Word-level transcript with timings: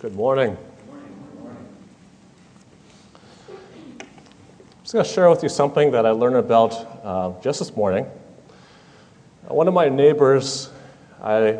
Good 0.00 0.14
morning. 0.14 0.56
I'm 3.88 4.06
just 4.82 4.92
going 4.92 5.04
to 5.04 5.10
share 5.10 5.28
with 5.28 5.42
you 5.42 5.48
something 5.48 5.90
that 5.90 6.06
I 6.06 6.10
learned 6.10 6.36
about 6.36 6.72
uh, 7.02 7.32
just 7.42 7.58
this 7.58 7.74
morning. 7.74 8.06
One 9.48 9.66
of 9.66 9.74
my 9.74 9.88
neighbors, 9.88 10.70
I, 11.20 11.58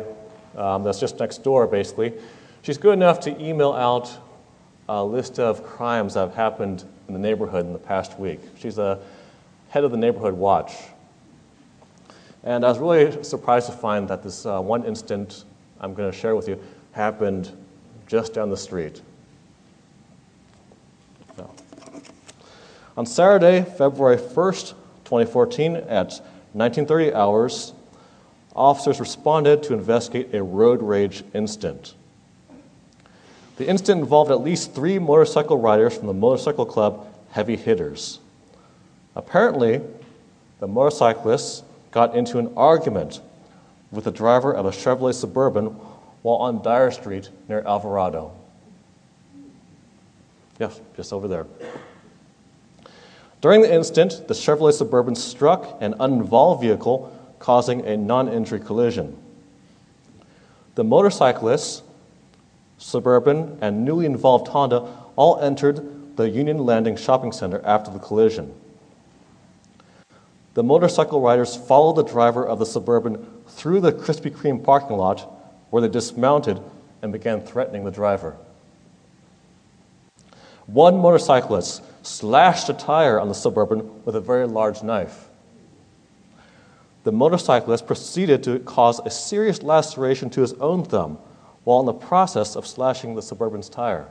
um, 0.55 0.83
that's 0.83 1.01
just 1.01 1.19
next 1.19 1.43
door 1.43 1.67
basically, 1.67 2.13
she's 2.61 2.77
good 2.77 2.93
enough 2.93 3.19
to 3.21 3.43
email 3.43 3.73
out 3.73 4.09
a 4.87 5.03
list 5.03 5.37
of 5.37 5.61
crimes 5.65 6.13
that 6.13 6.21
have 6.21 6.35
happened 6.35 6.85
in 7.09 7.13
the 7.13 7.19
neighborhood 7.19 7.65
in 7.65 7.73
the 7.73 7.77
past 7.77 8.17
week. 8.17 8.39
She's 8.57 8.77
the 8.77 9.01
head 9.67 9.83
of 9.83 9.91
the 9.91 9.97
neighborhood 9.97 10.33
watch. 10.33 10.75
And 12.45 12.63
I 12.63 12.69
was 12.69 12.79
really 12.79 13.21
surprised 13.21 13.65
to 13.65 13.73
find 13.73 14.07
that 14.07 14.23
this 14.23 14.45
uh, 14.45 14.61
one 14.61 14.85
incident 14.85 15.43
I'm 15.81 15.93
going 15.93 16.09
to 16.09 16.17
share 16.17 16.37
with 16.37 16.47
you 16.47 16.57
happened 16.93 17.51
just 18.09 18.33
down 18.33 18.49
the 18.49 18.57
street. 18.57 19.01
No. 21.37 21.49
On 22.97 23.05
Saturday, 23.05 23.63
February 23.77 24.17
1st, 24.17 24.69
2014, 25.05 25.75
at 25.75 26.19
1930 26.53 27.13
hours, 27.13 27.73
officers 28.55 28.99
responded 28.99 29.61
to 29.63 29.73
investigate 29.73 30.33
a 30.33 30.43
road 30.43 30.81
rage 30.81 31.23
incident. 31.35 31.93
The 33.57 33.67
incident 33.67 34.01
involved 34.01 34.31
at 34.31 34.41
least 34.41 34.73
three 34.73 34.97
motorcycle 34.97 35.57
riders 35.57 35.95
from 35.95 36.07
the 36.07 36.13
motorcycle 36.13 36.65
club 36.65 37.05
Heavy 37.31 37.57
Hitters. 37.57 38.19
Apparently, 39.15 39.81
the 40.59 40.67
motorcyclists 40.67 41.61
got 41.91 42.15
into 42.15 42.39
an 42.39 42.51
argument 42.57 43.21
with 43.91 44.05
the 44.05 44.11
driver 44.11 44.51
of 44.51 44.65
a 44.65 44.71
Chevrolet 44.71 45.13
Suburban 45.13 45.75
while 46.21 46.37
on 46.37 46.61
Dyer 46.61 46.91
Street 46.91 47.29
near 47.47 47.61
Alvarado. 47.61 48.31
Yes, 50.59 50.79
just 50.95 51.13
over 51.13 51.27
there. 51.27 51.45
During 53.41 53.61
the 53.61 53.73
incident, 53.73 54.27
the 54.27 54.33
Chevrolet 54.33 54.73
Suburban 54.73 55.15
struck 55.15 55.77
an 55.81 55.95
uninvolved 55.99 56.61
vehicle, 56.61 57.15
causing 57.39 57.85
a 57.85 57.95
non 57.95 58.27
injury 58.27 58.59
collision. 58.59 59.15
The 60.75 60.83
motorcyclists, 60.83 61.83
Suburban, 62.77 63.57
and 63.61 63.85
newly 63.85 64.05
involved 64.05 64.49
Honda 64.49 64.93
all 65.15 65.39
entered 65.39 66.17
the 66.17 66.29
Union 66.29 66.65
Landing 66.65 66.97
shopping 66.97 67.31
center 67.31 67.61
after 67.65 67.91
the 67.91 67.99
collision. 67.99 68.53
The 70.53 70.63
motorcycle 70.63 71.21
riders 71.21 71.55
followed 71.55 71.95
the 71.95 72.03
driver 72.03 72.45
of 72.45 72.59
the 72.59 72.65
Suburban 72.65 73.25
through 73.47 73.79
the 73.79 73.93
Krispy 73.93 74.31
Kreme 74.31 74.61
parking 74.61 74.97
lot 74.97 75.38
where 75.69 75.81
they 75.81 75.87
dismounted 75.87 76.61
and 77.01 77.11
began 77.11 77.41
threatening 77.41 77.83
the 77.83 77.91
driver. 77.91 78.35
One 80.67 80.97
motorcyclist 80.97 81.83
slashed 82.05 82.69
a 82.69 82.73
tire 82.73 83.19
on 83.19 83.27
the 83.27 83.33
Suburban 83.33 84.03
with 84.05 84.15
a 84.15 84.21
very 84.21 84.45
large 84.45 84.83
knife. 84.83 85.29
The 87.03 87.11
motorcyclist 87.11 87.87
proceeded 87.87 88.43
to 88.43 88.59
cause 88.59 88.99
a 88.99 89.09
serious 89.09 89.63
laceration 89.63 90.29
to 90.31 90.41
his 90.41 90.53
own 90.53 90.83
thumb 90.83 91.17
while 91.63 91.79
in 91.79 91.85
the 91.85 91.93
process 91.93 92.55
of 92.55 92.67
slashing 92.67 93.15
the 93.15 93.21
Suburban's 93.21 93.69
tire. 93.69 94.07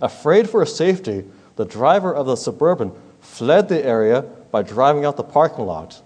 Afraid 0.00 0.48
for 0.48 0.60
his 0.60 0.74
safety, 0.74 1.24
the 1.56 1.64
driver 1.64 2.14
of 2.14 2.26
the 2.26 2.36
Suburban 2.36 2.92
fled 3.20 3.68
the 3.68 3.84
area 3.84 4.22
by 4.50 4.62
driving 4.62 5.04
out 5.04 5.16
the 5.16 5.22
parking 5.22 5.66
lot. 5.66 6.02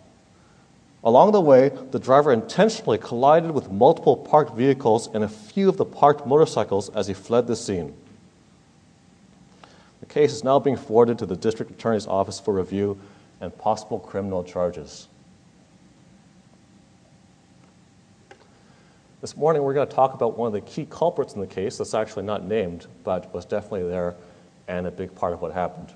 Along 1.02 1.32
the 1.32 1.40
way, 1.40 1.70
the 1.90 1.98
driver 1.98 2.32
intentionally 2.32 2.98
collided 2.98 3.52
with 3.52 3.70
multiple 3.70 4.16
parked 4.16 4.54
vehicles 4.54 5.08
and 5.14 5.24
a 5.24 5.28
few 5.28 5.68
of 5.68 5.78
the 5.78 5.84
parked 5.84 6.26
motorcycles 6.26 6.90
as 6.90 7.06
he 7.06 7.14
fled 7.14 7.46
the 7.46 7.56
scene. 7.56 7.94
The 10.00 10.06
case 10.06 10.32
is 10.32 10.44
now 10.44 10.58
being 10.58 10.76
forwarded 10.76 11.18
to 11.20 11.26
the 11.26 11.36
district 11.36 11.70
attorney's 11.70 12.06
office 12.06 12.38
for 12.38 12.52
review 12.52 12.98
and 13.40 13.56
possible 13.56 13.98
criminal 13.98 14.44
charges. 14.44 15.08
This 19.22 19.36
morning, 19.36 19.62
we're 19.62 19.74
going 19.74 19.88
to 19.88 19.94
talk 19.94 20.14
about 20.14 20.36
one 20.38 20.46
of 20.46 20.52
the 20.52 20.62
key 20.62 20.86
culprits 20.88 21.34
in 21.34 21.40
the 21.40 21.46
case 21.46 21.78
that's 21.78 21.94
actually 21.94 22.24
not 22.24 22.44
named, 22.44 22.86
but 23.04 23.32
was 23.34 23.44
definitely 23.44 23.88
there 23.88 24.14
and 24.68 24.86
a 24.86 24.90
big 24.90 25.14
part 25.14 25.32
of 25.32 25.40
what 25.40 25.52
happened. 25.52 25.92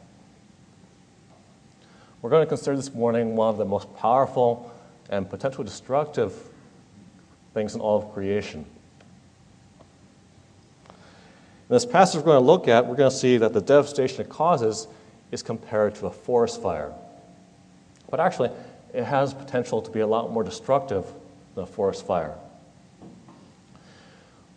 We're 2.20 2.30
going 2.30 2.42
to 2.42 2.46
consider 2.46 2.76
this 2.76 2.92
morning 2.92 3.36
one 3.36 3.48
of 3.48 3.56
the 3.56 3.64
most 3.64 3.94
powerful 3.96 4.73
and 5.10 5.28
potentially 5.28 5.64
destructive 5.64 6.32
things 7.52 7.74
in 7.74 7.80
all 7.80 7.98
of 7.98 8.12
creation. 8.12 8.64
In 10.88 11.74
this 11.74 11.86
passage 11.86 12.18
we're 12.18 12.26
going 12.26 12.42
to 12.42 12.46
look 12.46 12.68
at, 12.68 12.86
we're 12.86 12.96
going 12.96 13.10
to 13.10 13.16
see 13.16 13.36
that 13.38 13.52
the 13.52 13.60
devastation 13.60 14.20
it 14.20 14.28
causes 14.28 14.86
is 15.30 15.42
compared 15.42 15.94
to 15.96 16.06
a 16.06 16.10
forest 16.10 16.60
fire. 16.60 16.92
But 18.10 18.20
actually, 18.20 18.50
it 18.92 19.04
has 19.04 19.34
potential 19.34 19.82
to 19.82 19.90
be 19.90 20.00
a 20.00 20.06
lot 20.06 20.30
more 20.30 20.44
destructive 20.44 21.06
than 21.54 21.64
a 21.64 21.66
forest 21.66 22.06
fire. 22.06 22.34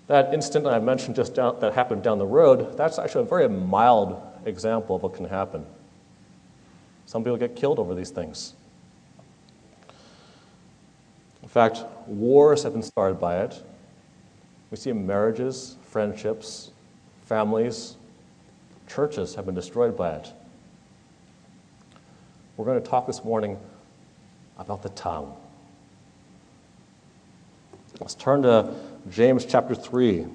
That 0.08 0.34
incident 0.34 0.68
I 0.68 0.80
mentioned 0.80 1.16
just 1.16 1.36
down, 1.36 1.60
that 1.60 1.74
happened 1.74 2.04
down 2.04 2.18
the 2.18 2.26
road, 2.26 2.78
that's 2.78 2.98
actually 3.00 3.24
a 3.24 3.28
very 3.28 3.50
mild 3.50 4.22
example 4.46 4.96
of 4.96 5.04
what 5.04 5.14
can 5.14 5.26
happen. 5.26 5.66
Some 7.06 7.24
people 7.24 7.38
get 7.38 7.56
killed 7.56 7.80
over 7.80 7.96
these 7.96 8.10
things. 8.10 8.54
In 11.48 11.52
fact, 11.52 11.86
wars 12.08 12.64
have 12.64 12.74
been 12.74 12.84
started 12.84 13.22
by 13.22 13.38
it. 13.40 13.64
We 14.70 14.76
see 14.76 14.92
marriages, 14.92 15.78
friendships, 15.82 16.72
families, 17.24 17.96
churches 18.86 19.34
have 19.36 19.46
been 19.46 19.56
destroyed 19.56 19.96
by 19.96 20.16
it. 20.16 20.34
We're 22.58 22.66
going 22.66 22.84
to 22.84 22.86
talk 22.86 23.08
this 23.08 23.24
morning 23.24 23.58
about 24.58 24.84
the 24.84 24.90
tongue. 24.90 25.38
Let's 28.02 28.16
turn 28.16 28.42
to 28.42 28.76
James 29.10 29.46
chapter 29.46 29.74
3. 29.74 30.26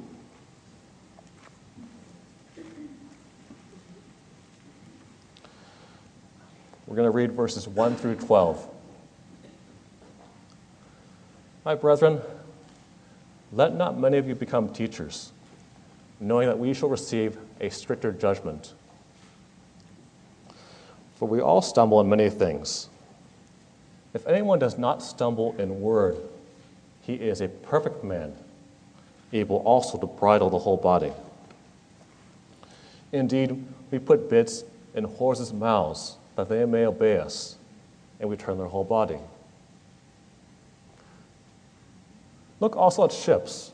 We're 6.86 6.96
going 6.96 7.04
to 7.04 7.10
read 7.10 7.32
verses 7.32 7.68
1 7.68 7.96
through 7.96 8.14
12. 8.14 8.71
My 11.64 11.74
brethren, 11.76 12.20
let 13.52 13.74
not 13.74 13.98
many 13.98 14.18
of 14.18 14.26
you 14.26 14.34
become 14.34 14.68
teachers, 14.68 15.32
knowing 16.18 16.48
that 16.48 16.58
we 16.58 16.74
shall 16.74 16.88
receive 16.88 17.38
a 17.60 17.70
stricter 17.70 18.10
judgment. 18.10 18.74
For 21.16 21.28
we 21.28 21.40
all 21.40 21.62
stumble 21.62 22.00
in 22.00 22.08
many 22.08 22.28
things. 22.30 22.88
If 24.12 24.26
anyone 24.26 24.58
does 24.58 24.76
not 24.76 25.02
stumble 25.02 25.54
in 25.58 25.80
word, 25.80 26.16
he 27.02 27.14
is 27.14 27.40
a 27.40 27.48
perfect 27.48 28.02
man, 28.02 28.34
able 29.32 29.58
also 29.58 29.98
to 29.98 30.06
bridle 30.06 30.50
the 30.50 30.58
whole 30.58 30.76
body. 30.76 31.12
Indeed, 33.12 33.64
we 33.90 33.98
put 33.98 34.28
bits 34.28 34.64
in 34.94 35.04
horses' 35.04 35.52
mouths 35.52 36.16
that 36.34 36.48
they 36.48 36.64
may 36.64 36.86
obey 36.86 37.18
us, 37.18 37.56
and 38.18 38.28
we 38.28 38.36
turn 38.36 38.58
their 38.58 38.66
whole 38.66 38.84
body. 38.84 39.18
Look 42.62 42.76
also 42.76 43.04
at 43.04 43.10
ships. 43.10 43.72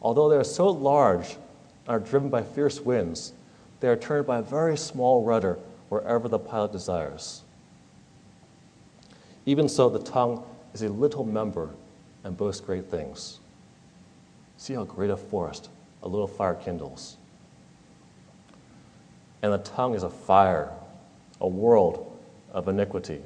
Although 0.00 0.30
they 0.30 0.36
are 0.36 0.44
so 0.44 0.70
large 0.70 1.36
and 1.86 1.88
are 1.88 2.00
driven 2.00 2.30
by 2.30 2.42
fierce 2.42 2.80
winds, 2.80 3.34
they 3.80 3.88
are 3.88 3.96
turned 3.96 4.26
by 4.26 4.38
a 4.38 4.42
very 4.42 4.78
small 4.78 5.22
rudder 5.22 5.58
wherever 5.90 6.26
the 6.26 6.38
pilot 6.38 6.72
desires. 6.72 7.42
Even 9.44 9.68
so, 9.68 9.90
the 9.90 9.98
tongue 9.98 10.42
is 10.72 10.80
a 10.80 10.88
little 10.88 11.22
member 11.22 11.68
and 12.24 12.34
boasts 12.34 12.62
great 12.62 12.86
things. 12.86 13.40
See 14.56 14.72
how 14.72 14.84
great 14.84 15.10
a 15.10 15.18
forest 15.18 15.68
a 16.02 16.08
little 16.08 16.26
fire 16.26 16.54
kindles. 16.54 17.18
And 19.42 19.52
the 19.52 19.58
tongue 19.58 19.94
is 19.94 20.02
a 20.02 20.08
fire, 20.08 20.70
a 21.42 21.48
world 21.48 22.18
of 22.52 22.68
iniquity. 22.68 23.20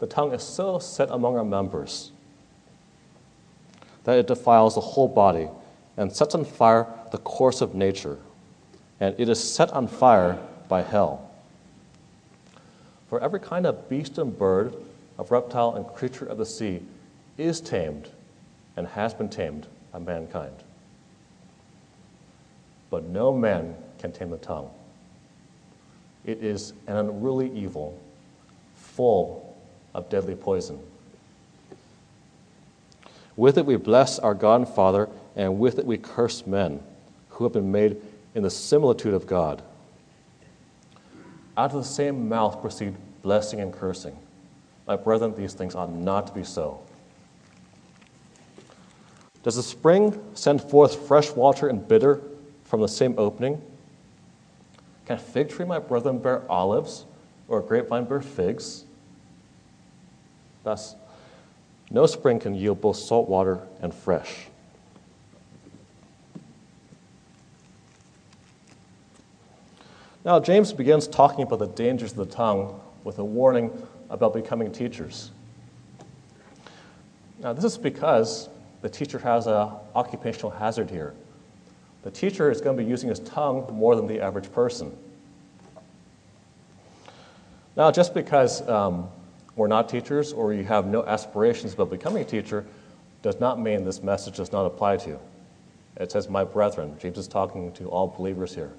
The 0.00 0.08
tongue 0.08 0.32
is 0.32 0.42
so 0.42 0.80
set 0.80 1.08
among 1.10 1.36
our 1.36 1.44
members 1.44 2.11
that 4.04 4.18
it 4.18 4.26
defiles 4.26 4.74
the 4.74 4.80
whole 4.80 5.08
body 5.08 5.48
and 5.96 6.12
sets 6.12 6.34
on 6.34 6.44
fire 6.44 6.86
the 7.10 7.18
course 7.18 7.60
of 7.60 7.74
nature, 7.74 8.18
and 9.00 9.14
it 9.18 9.28
is 9.28 9.42
set 9.42 9.70
on 9.72 9.86
fire 9.86 10.38
by 10.68 10.82
hell. 10.82 11.30
For 13.08 13.20
every 13.20 13.40
kind 13.40 13.66
of 13.66 13.88
beast 13.88 14.18
and 14.18 14.36
bird, 14.36 14.74
of 15.18 15.30
reptile 15.30 15.76
and 15.76 15.86
creature 15.86 16.26
of 16.26 16.38
the 16.38 16.46
sea 16.46 16.82
is 17.38 17.60
tamed 17.60 18.08
and 18.76 18.86
has 18.86 19.14
been 19.14 19.28
tamed 19.28 19.66
by 19.92 19.98
mankind. 19.98 20.56
But 22.90 23.04
no 23.04 23.32
man 23.32 23.76
can 23.98 24.12
tame 24.12 24.30
the 24.30 24.38
tongue. 24.38 24.70
It 26.24 26.42
is 26.42 26.72
an 26.86 26.96
unruly 26.96 27.50
evil, 27.52 27.98
full 28.74 29.56
of 29.94 30.08
deadly 30.08 30.34
poison. 30.34 30.78
With 33.36 33.58
it 33.58 33.66
we 33.66 33.76
bless 33.76 34.18
our 34.18 34.34
God 34.34 34.56
and 34.56 34.68
Father, 34.68 35.08
and 35.36 35.58
with 35.58 35.78
it 35.78 35.86
we 35.86 35.96
curse 35.98 36.46
men 36.46 36.80
who 37.30 37.44
have 37.44 37.52
been 37.52 37.72
made 37.72 37.96
in 38.34 38.42
the 38.42 38.50
similitude 38.50 39.14
of 39.14 39.26
God. 39.26 39.62
Out 41.56 41.70
of 41.70 41.76
the 41.76 41.84
same 41.84 42.28
mouth 42.28 42.60
proceed 42.60 42.94
blessing 43.22 43.60
and 43.60 43.72
cursing. 43.72 44.16
My 44.86 44.96
brethren, 44.96 45.34
these 45.34 45.54
things 45.54 45.74
ought 45.74 45.92
not 45.92 46.26
to 46.26 46.32
be 46.32 46.44
so. 46.44 46.80
Does 49.42 49.56
the 49.56 49.62
spring 49.62 50.20
send 50.34 50.62
forth 50.62 51.06
fresh 51.06 51.30
water 51.32 51.68
and 51.68 51.86
bitter 51.86 52.20
from 52.64 52.80
the 52.80 52.88
same 52.88 53.14
opening? 53.18 53.60
Can 55.06 55.16
a 55.16 55.20
fig 55.20 55.50
tree, 55.50 55.64
my 55.64 55.78
brethren, 55.78 56.18
bear 56.18 56.50
olives, 56.50 57.06
or 57.48 57.58
a 57.58 57.62
grapevine 57.62 58.04
bear 58.04 58.20
figs? 58.20 58.84
Thus, 60.62 60.94
no 61.92 62.06
spring 62.06 62.38
can 62.38 62.54
yield 62.54 62.80
both 62.80 62.96
salt 62.96 63.28
water 63.28 63.60
and 63.82 63.94
fresh. 63.94 64.46
Now, 70.24 70.40
James 70.40 70.72
begins 70.72 71.06
talking 71.06 71.42
about 71.42 71.58
the 71.58 71.66
dangers 71.66 72.12
of 72.12 72.16
the 72.16 72.26
tongue 72.26 72.80
with 73.04 73.18
a 73.18 73.24
warning 73.24 73.70
about 74.08 74.32
becoming 74.32 74.72
teachers. 74.72 75.32
Now, 77.40 77.52
this 77.52 77.64
is 77.64 77.76
because 77.76 78.48
the 78.80 78.88
teacher 78.88 79.18
has 79.18 79.46
an 79.46 79.70
occupational 79.94 80.50
hazard 80.50 80.90
here. 80.90 81.14
The 82.04 82.10
teacher 82.10 82.50
is 82.50 82.60
going 82.60 82.76
to 82.76 82.82
be 82.82 82.88
using 82.88 83.08
his 83.08 83.20
tongue 83.20 83.66
more 83.72 83.96
than 83.96 84.06
the 84.06 84.20
average 84.20 84.50
person. 84.52 84.96
Now, 87.76 87.90
just 87.90 88.14
because 88.14 88.66
um, 88.68 89.08
we're 89.56 89.68
not 89.68 89.88
teachers 89.88 90.32
or 90.32 90.52
you 90.54 90.64
have 90.64 90.86
no 90.86 91.04
aspirations 91.04 91.74
about 91.74 91.90
becoming 91.90 92.22
a 92.22 92.24
teacher 92.24 92.64
does 93.22 93.38
not 93.38 93.60
mean 93.60 93.84
this 93.84 94.02
message 94.02 94.36
does 94.36 94.52
not 94.52 94.66
apply 94.66 94.96
to 94.98 95.10
you. 95.10 95.20
It 95.96 96.10
says, 96.10 96.28
My 96.28 96.44
brethren. 96.44 96.96
James 96.98 97.18
is 97.18 97.28
talking 97.28 97.72
to 97.72 97.88
all 97.88 98.08
believers 98.08 98.54
here. 98.54 98.72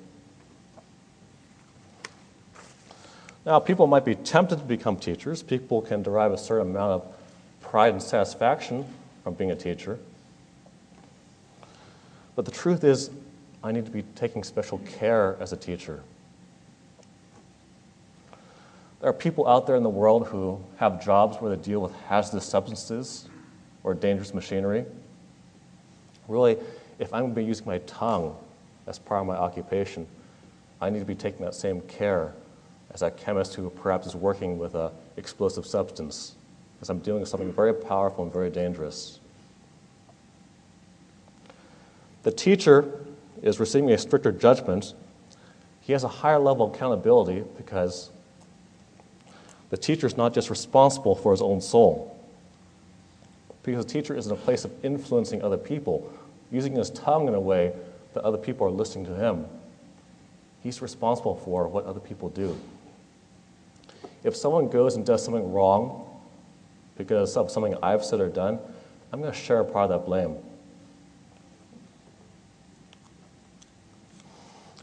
Now, 3.45 3.59
people 3.59 3.87
might 3.87 4.05
be 4.05 4.15
tempted 4.15 4.57
to 4.57 4.63
become 4.63 4.97
teachers. 4.97 5.43
People 5.43 5.81
can 5.81 6.01
derive 6.01 6.31
a 6.31 6.37
certain 6.37 6.71
amount 6.71 6.91
of 6.93 7.15
pride 7.61 7.93
and 7.93 8.01
satisfaction 8.01 8.85
from 9.23 9.33
being 9.33 9.51
a 9.51 9.55
teacher. 9.55 9.99
But 12.35 12.45
the 12.45 12.51
truth 12.51 12.83
is, 12.83 13.11
I 13.63 13.71
need 13.71 13.85
to 13.85 13.91
be 13.91 14.03
taking 14.15 14.43
special 14.43 14.79
care 14.79 15.37
as 15.39 15.53
a 15.53 15.57
teacher. 15.57 16.03
There 19.03 19.09
are 19.09 19.13
people 19.13 19.49
out 19.49 19.67
there 19.67 19.75
in 19.75 19.83
the 19.83 19.89
world 19.89 20.27
who 20.27 20.63
have 20.77 21.03
jobs 21.03 21.35
where 21.41 21.53
they 21.53 21.61
deal 21.61 21.81
with 21.81 21.91
hazardous 22.07 22.45
substances 22.45 23.27
or 23.83 23.93
dangerous 23.93 24.33
machinery. 24.33 24.85
Really, 26.29 26.55
if 26.99 27.13
I'm 27.13 27.23
going 27.23 27.35
to 27.35 27.41
be 27.41 27.43
using 27.43 27.65
my 27.65 27.79
tongue 27.79 28.33
as 28.87 28.97
part 28.97 29.19
of 29.19 29.27
my 29.27 29.35
occupation, 29.35 30.07
I 30.79 30.89
need 30.89 30.99
to 30.99 31.05
be 31.05 31.15
taking 31.15 31.43
that 31.43 31.53
same 31.53 31.81
care 31.81 32.33
as 32.93 33.01
a 33.01 33.11
chemist 33.11 33.55
who 33.55 33.69
perhaps 33.69 34.07
is 34.07 34.15
working 34.15 34.57
with 34.57 34.73
an 34.73 34.89
explosive 35.17 35.65
substance, 35.65 36.35
because 36.77 36.89
I'm 36.89 36.99
dealing 36.99 37.19
with 37.19 37.29
something 37.29 37.51
very 37.51 37.73
powerful 37.73 38.23
and 38.23 38.31
very 38.31 38.49
dangerous. 38.49 39.19
The 42.21 42.31
teacher 42.31 43.01
is 43.41 43.59
receiving 43.59 43.91
a 43.91 43.97
stricter 43.97 44.31
judgment. 44.31 44.93
He 45.81 45.91
has 45.91 46.05
a 46.05 46.07
higher 46.07 46.39
level 46.39 46.67
of 46.67 46.73
accountability 46.73 47.43
because 47.57 48.09
the 49.73 49.77
teacher 49.77 50.05
is 50.05 50.15
not 50.15 50.35
just 50.35 50.51
responsible 50.51 51.15
for 51.15 51.31
his 51.31 51.41
own 51.41 51.59
soul. 51.59 52.15
Because 53.63 53.83
the 53.83 53.91
teacher 53.91 54.15
is 54.15 54.27
in 54.27 54.31
a 54.31 54.35
place 54.35 54.65
of 54.65 54.85
influencing 54.85 55.41
other 55.41 55.57
people, 55.57 56.13
using 56.51 56.75
his 56.75 56.91
tongue 56.91 57.27
in 57.27 57.33
a 57.33 57.39
way 57.39 57.73
that 58.13 58.23
other 58.23 58.37
people 58.37 58.67
are 58.67 58.69
listening 58.69 59.03
to 59.07 59.15
him. 59.15 59.47
He's 60.61 60.79
responsible 60.79 61.37
for 61.37 61.67
what 61.67 61.85
other 61.85 61.99
people 61.99 62.29
do. 62.29 62.55
If 64.23 64.35
someone 64.35 64.67
goes 64.67 64.95
and 64.95 65.03
does 65.03 65.25
something 65.25 65.51
wrong 65.51 66.07
because 66.95 67.35
of 67.35 67.49
something 67.49 67.75
I've 67.81 68.05
said 68.05 68.19
or 68.19 68.29
done, 68.29 68.59
I'm 69.11 69.21
going 69.21 69.33
to 69.33 69.39
share 69.39 69.61
a 69.61 69.65
part 69.65 69.89
of 69.89 70.01
that 70.01 70.05
blame. 70.05 70.35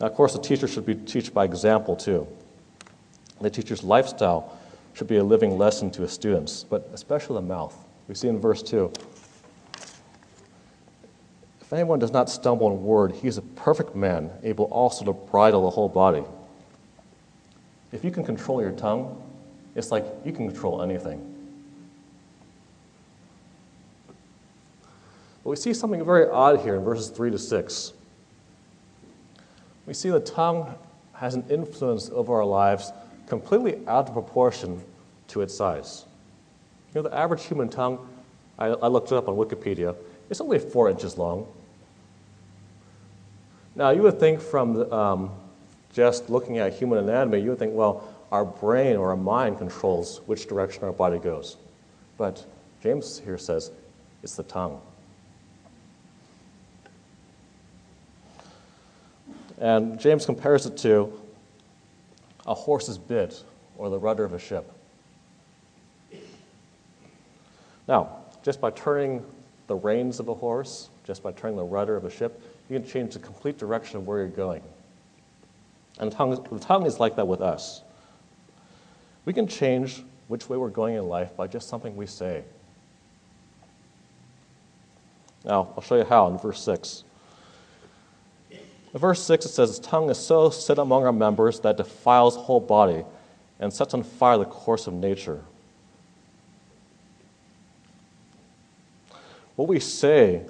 Now, 0.01 0.09
of 0.09 0.15
course, 0.15 0.33
the 0.33 0.41
teacher 0.41 0.67
should 0.67 0.85
be 0.85 0.97
teach 0.97 1.33
by 1.33 1.45
example 1.45 1.95
too. 1.95 2.27
The 3.41 3.51
teacher's 3.51 3.85
lifestyle 3.85 4.57
should 4.95 5.07
be 5.07 5.17
a 5.17 5.25
living 5.25 5.57
lesson 5.57 5.91
to 5.93 6.03
his 6.03 6.13
students, 6.13 6.65
but 6.65 6.89
especially 6.93 7.37
the 7.37 7.47
mouth. 7.47 7.77
We 8.09 8.15
see 8.15 8.29
in 8.29 8.41
verse 8.41 8.63
2 8.63 8.93
If 11.61 11.73
anyone 11.73 11.99
does 11.99 12.13
not 12.13 12.29
stumble 12.29 12.71
in 12.71 12.83
word, 12.83 13.13
he 13.13 13.29
is 13.29 13.39
a 13.39 13.43
perfect 13.43 13.95
man, 13.95 14.31
able 14.43 14.65
also 14.67 15.05
to 15.05 15.13
bridle 15.13 15.65
the 15.65 15.71
whole 15.71 15.89
body. 15.89 16.25
If 17.93 18.05
you 18.05 18.11
can 18.11 18.25
control 18.25 18.61
your 18.61 18.73
tongue, 18.73 19.21
it's 19.75 19.91
like 19.91 20.05
you 20.25 20.33
can 20.33 20.49
control 20.49 20.83
anything. 20.83 21.27
But 25.43 25.51
we 25.51 25.57
see 25.57 25.73
something 25.73 26.05
very 26.05 26.29
odd 26.29 26.61
here 26.61 26.77
in 26.77 26.85
verses 26.85 27.09
3 27.09 27.31
to 27.31 27.39
6. 27.39 27.93
We 29.87 29.95
see 29.95 30.11
the 30.11 30.21
tongue 30.21 30.75
has 31.15 31.35
an 31.35 31.45
influence 31.51 32.11
over 32.11 32.35
our 32.35 32.45
lives 32.45 32.93
completely 33.31 33.79
out 33.87 34.09
of 34.09 34.13
proportion 34.13 34.83
to 35.29 35.41
its 35.41 35.57
size. 35.57 36.05
You 36.93 37.01
know, 37.01 37.09
the 37.09 37.17
average 37.17 37.45
human 37.45 37.71
tongue, 37.71 38.07
I, 38.59 38.67
I 38.67 38.89
looked 38.89 39.13
it 39.13 39.15
up 39.15 39.29
on 39.29 39.37
Wikipedia, 39.37 39.97
it's 40.29 40.41
only 40.41 40.59
four 40.59 40.91
inches 40.91 41.17
long. 41.17 41.47
Now, 43.77 43.91
you 43.91 44.03
would 44.03 44.19
think 44.21 44.41
from 44.41 44.75
the, 44.75 44.93
um, 44.93 45.31
just 45.93 46.29
looking 46.29 46.59
at 46.59 46.75
human 46.75 46.99
anatomy, 46.99 47.41
you 47.41 47.51
would 47.51 47.59
think, 47.59 47.73
well, 47.73 48.13
our 48.33 48.45
brain 48.45 48.97
or 48.97 49.11
our 49.11 49.17
mind 49.17 49.59
controls 49.59 50.21
which 50.27 50.47
direction 50.47 50.85
our 50.85 50.93
body 50.93 51.19
goes. 51.19 51.57
But 52.19 52.45
James 52.83 53.21
here 53.21 53.39
says 53.39 53.71
it's 54.23 54.35
the 54.35 54.43
tongue. 54.43 54.81
And 59.59 60.01
James 60.01 60.27
compares 60.27 60.67
it 60.67 60.77
to 60.79 61.20
a 62.51 62.55
horse's 62.55 62.99
bit 62.99 63.43
or 63.79 63.89
the 63.89 63.99
rudder 63.99 64.25
of 64.25 64.35
a 64.35 64.39
ship. 64.39 64.71
Now, 67.87 68.19
just 68.43 68.61
by 68.61 68.71
turning 68.71 69.25
the 69.69 69.77
reins 69.77 70.19
of 70.19 70.29
a 70.29 70.35
horse, 70.35 70.91
just 71.07 71.23
by 71.23 71.31
turning 71.31 71.57
the 71.57 71.65
rudder 71.65 71.97
of 71.97 72.05
a 72.05 72.11
ship, 72.11 72.43
you 72.69 72.79
can 72.79 72.87
change 72.87 73.15
the 73.15 73.21
complete 73.21 73.57
direction 73.57 73.99
of 73.99 74.07
where 74.07 74.19
you're 74.19 74.29
going. 74.29 74.63
And 76.01 76.11
the 76.11 76.17
tongue, 76.17 76.31
the 76.51 76.59
tongue 76.59 76.87
is 76.87 76.99
like 76.99 77.15
that 77.17 77.29
with 77.29 77.41
us. 77.41 77.83
We 79.25 79.33
can 79.33 79.47
change 79.47 80.03
which 80.27 80.49
way 80.49 80.57
we're 80.57 80.71
going 80.71 80.97
in 80.97 81.09
life 81.09 81.37
by 81.37 81.47
just 81.47 81.69
something 81.69 81.95
we 81.95 82.07
say. 82.07 82.43
Now, 85.45 85.73
I'll 85.77 85.83
show 85.83 85.97
you 85.97 86.05
how 86.05 86.27
in 86.29 86.39
verse 86.39 86.63
6. 86.63 87.05
In 88.93 88.99
verse 88.99 89.23
6, 89.23 89.47
it 89.47 89.49
says, 89.51 89.69
His 89.71 89.79
tongue 89.79 90.11
is 90.11 90.19
so 90.19 90.51
set 90.51 90.79
among 90.79 91.05
our 91.05 91.13
members 91.13 91.61
that 91.61 91.77
defiles 91.77 92.35
the 92.35 92.43
whole 92.43 92.61
body 92.61 93.05
and 93.61 93.73
sets 93.73 93.95
on 93.95 94.03
fire 94.03 94.39
the 94.39 94.45
course 94.45 94.87
of 94.87 94.95
nature. 94.95 95.45
What 99.55 99.69
we 99.69 99.79
say 99.79 100.43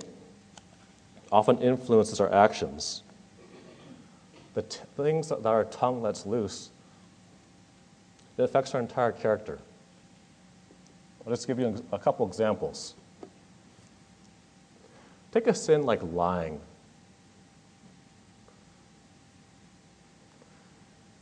often 1.33 1.59
influences 1.59 2.21
our 2.21 2.33
actions. 2.33 3.03
The 4.55 4.63
t- 4.63 4.81
things 4.97 5.29
that 5.29 5.45
our 5.45 5.65
tongue 5.65 6.03
lets 6.03 6.27
loose 6.27 6.71
that 8.37 8.45
affects 8.45 8.75
our 8.75 8.81
entire 8.81 9.13
character. 9.13 9.59
I'll 11.25 11.33
just 11.33 11.47
give 11.47 11.59
you 11.59 11.85
a 11.93 11.99
couple 11.99 12.27
examples. 12.27 12.95
Take 15.33 15.47
a 15.47 15.55
sin 15.55 15.85
like 15.85 16.01
lying. 16.03 16.61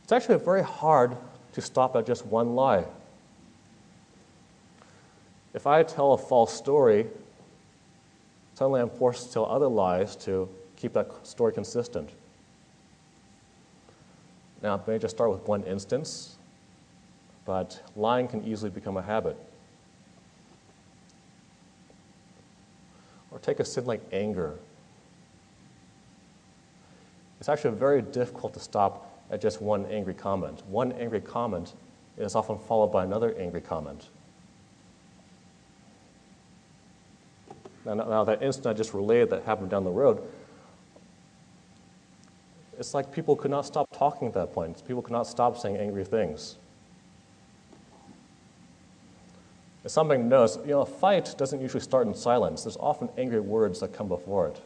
It's 0.09 0.11
actually 0.11 0.39
very 0.39 0.63
hard 0.63 1.15
to 1.53 1.61
stop 1.61 1.95
at 1.95 2.07
just 2.07 2.25
one 2.25 2.55
lie. 2.55 2.83
If 5.53 5.67
I 5.67 5.83
tell 5.83 6.13
a 6.13 6.17
false 6.17 6.51
story, 6.51 7.05
suddenly 8.55 8.81
I'm 8.81 8.89
forced 8.89 9.27
to 9.27 9.33
tell 9.33 9.45
other 9.45 9.67
lies 9.67 10.15
to 10.25 10.49
keep 10.77 10.93
that 10.93 11.11
story 11.27 11.53
consistent. 11.53 12.09
Now, 14.63 14.73
it 14.73 14.87
may 14.87 14.97
just 14.97 15.15
start 15.15 15.29
with 15.29 15.47
one 15.47 15.63
instance, 15.65 16.37
but 17.45 17.79
lying 17.95 18.27
can 18.27 18.43
easily 18.43 18.71
become 18.71 18.97
a 18.97 19.03
habit. 19.03 19.37
Or 23.29 23.37
take 23.37 23.59
a 23.59 23.63
sin 23.63 23.85
like 23.85 24.01
anger. 24.11 24.55
It's 27.39 27.47
actually 27.47 27.77
very 27.77 28.01
difficult 28.01 28.55
to 28.55 28.59
stop 28.59 29.05
at 29.29 29.41
just 29.41 29.61
one 29.61 29.85
angry 29.87 30.13
comment. 30.13 30.63
One 30.67 30.91
angry 30.93 31.21
comment 31.21 31.73
is 32.17 32.35
often 32.35 32.57
followed 32.57 32.91
by 32.91 33.03
another 33.03 33.35
angry 33.37 33.61
comment. 33.61 34.09
Now, 37.85 37.93
now 37.93 38.23
that 38.23 38.43
incident 38.43 38.75
I 38.75 38.77
just 38.77 38.93
relayed 38.93 39.29
that 39.29 39.43
happened 39.43 39.69
down 39.69 39.83
the 39.83 39.91
road, 39.91 40.21
it's 42.77 42.93
like 42.93 43.11
people 43.11 43.35
could 43.35 43.51
not 43.51 43.65
stop 43.65 43.87
talking 43.95 44.27
at 44.27 44.33
that 44.35 44.53
point. 44.53 44.85
People 44.87 45.01
could 45.01 45.11
not 45.11 45.27
stop 45.27 45.57
saying 45.57 45.77
angry 45.77 46.05
things. 46.05 46.57
It's 49.83 49.93
something 49.93 50.27
notice. 50.27 50.57
You 50.63 50.71
know, 50.71 50.81
a 50.81 50.85
fight 50.85 51.35
doesn't 51.37 51.61
usually 51.61 51.81
start 51.81 52.07
in 52.07 52.13
silence. 52.13 52.63
There's 52.63 52.77
often 52.77 53.09
angry 53.17 53.39
words 53.39 53.79
that 53.79 53.93
come 53.93 54.07
before 54.07 54.47
it. 54.47 54.61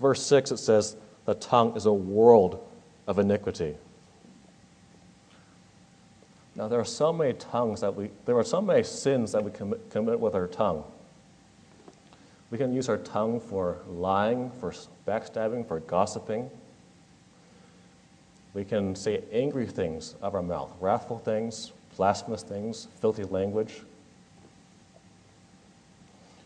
Verse 0.00 0.22
6, 0.22 0.52
it 0.52 0.56
says, 0.56 0.96
The 1.26 1.34
tongue 1.34 1.76
is 1.76 1.86
a 1.86 1.92
world 1.92 2.66
of 3.06 3.18
iniquity. 3.18 3.76
Now, 6.56 6.68
there 6.68 6.80
are 6.80 6.84
so 6.84 7.12
many 7.12 7.34
tongues 7.34 7.80
that 7.80 7.94
we, 7.94 8.10
there 8.24 8.36
are 8.36 8.44
so 8.44 8.60
many 8.60 8.82
sins 8.82 9.32
that 9.32 9.44
we 9.44 9.50
commit, 9.50 9.90
commit 9.90 10.18
with 10.18 10.34
our 10.34 10.46
tongue. 10.46 10.84
We 12.50 12.58
can 12.58 12.72
use 12.72 12.88
our 12.88 12.98
tongue 12.98 13.40
for 13.40 13.78
lying, 13.88 14.50
for 14.58 14.72
backstabbing, 15.06 15.68
for 15.68 15.80
gossiping. 15.80 16.50
We 18.54 18.64
can 18.64 18.96
say 18.96 19.22
angry 19.30 19.66
things 19.66 20.16
out 20.22 20.28
of 20.28 20.34
our 20.34 20.42
mouth, 20.42 20.72
wrathful 20.80 21.18
things, 21.18 21.72
blasphemous 21.96 22.42
things, 22.42 22.88
filthy 23.00 23.24
language. 23.24 23.82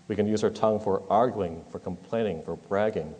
We 0.08 0.16
can 0.16 0.26
use 0.26 0.44
our 0.44 0.50
tongue 0.50 0.80
for 0.80 1.02
arguing, 1.08 1.64
for 1.70 1.78
complaining, 1.78 2.42
for 2.42 2.56
bragging. 2.56 3.14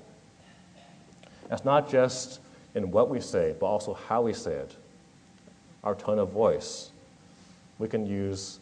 It's 1.50 1.64
not 1.64 1.90
just 1.90 2.40
in 2.74 2.90
what 2.90 3.08
we 3.08 3.20
say, 3.20 3.54
but 3.58 3.66
also 3.66 3.94
how 3.94 4.22
we 4.22 4.32
say 4.32 4.52
it, 4.52 4.74
our 5.82 5.94
tone 5.94 6.18
of 6.18 6.30
voice. 6.30 6.90
We 7.78 7.88
can 7.88 8.06
use 8.06 8.58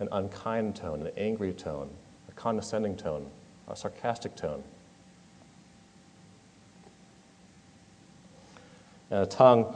an 0.00 0.08
unkind 0.12 0.76
tone, 0.76 1.02
an 1.02 1.12
angry 1.16 1.52
tone, 1.52 1.88
a 2.28 2.32
condescending 2.32 2.96
tone, 2.96 3.26
a 3.68 3.76
sarcastic 3.76 4.34
tone. 4.36 4.62
And 9.10 9.20
a 9.20 9.26
tongue, 9.26 9.74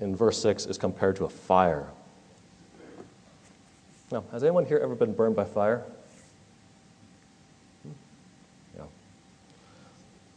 in 0.00 0.16
verse 0.16 0.40
6, 0.42 0.66
is 0.66 0.76
compared 0.76 1.16
to 1.16 1.24
a 1.24 1.28
fire. 1.28 1.86
Now, 4.10 4.24
has 4.32 4.42
anyone 4.42 4.66
here 4.66 4.78
ever 4.78 4.94
been 4.94 5.12
burned 5.12 5.36
by 5.36 5.44
fire? 5.44 5.84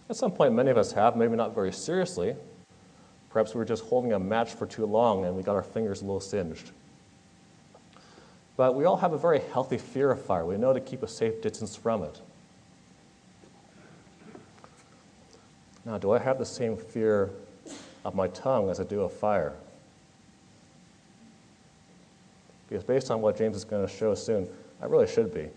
At 0.10 0.16
some 0.16 0.32
point, 0.32 0.54
many 0.54 0.72
of 0.72 0.78
us 0.78 0.92
have, 0.94 1.16
maybe 1.16 1.36
not 1.36 1.54
very 1.54 1.72
seriously. 1.72 2.36
Perhaps 3.30 3.54
we 3.54 3.60
were 3.60 3.66
just 3.66 3.84
holding 3.84 4.14
a 4.14 4.20
match 4.20 4.54
for 4.54 4.66
too 4.66 4.86
long 4.86 5.26
and 5.26 5.36
we 5.36 5.44
got 5.44 5.56
our 5.56 5.64
fingers 5.64 6.02
a 6.02 6.06
little 6.06 6.20
singed. 6.20 6.72
But 8.58 8.74
we 8.76 8.86
all 8.86 8.98
have 8.98 9.14
a 9.14 9.18
very 9.18 9.40
healthy 9.54 9.78
fear 9.78 10.12
of 10.12 10.22
fire. 10.22 10.46
We 10.46 10.58
know 10.58 10.74
to 10.74 10.80
keep 10.80 11.04
a 11.04 11.08
safe 11.08 11.42
distance 11.42 11.76
from 11.76 12.04
it. 12.04 12.20
Now, 15.86 15.98
do 15.98 16.12
I 16.12 16.20
have 16.20 16.40
the 16.40 16.46
same 16.46 16.76
fear 16.76 17.30
of 18.04 18.16
my 18.16 18.28
tongue 18.30 18.70
as 18.70 18.80
I 18.80 18.84
do 18.84 19.02
of 19.02 19.14
fire? 19.14 19.54
Because 22.68 22.84
based 22.84 23.12
on 23.12 23.22
what 23.22 23.38
James 23.38 23.56
is 23.56 23.64
going 23.64 23.88
to 23.88 23.92
show 23.92 24.14
soon, 24.16 24.48
I 24.82 24.86
really 24.86 25.08
should 25.08 25.34
be. 25.34 25.50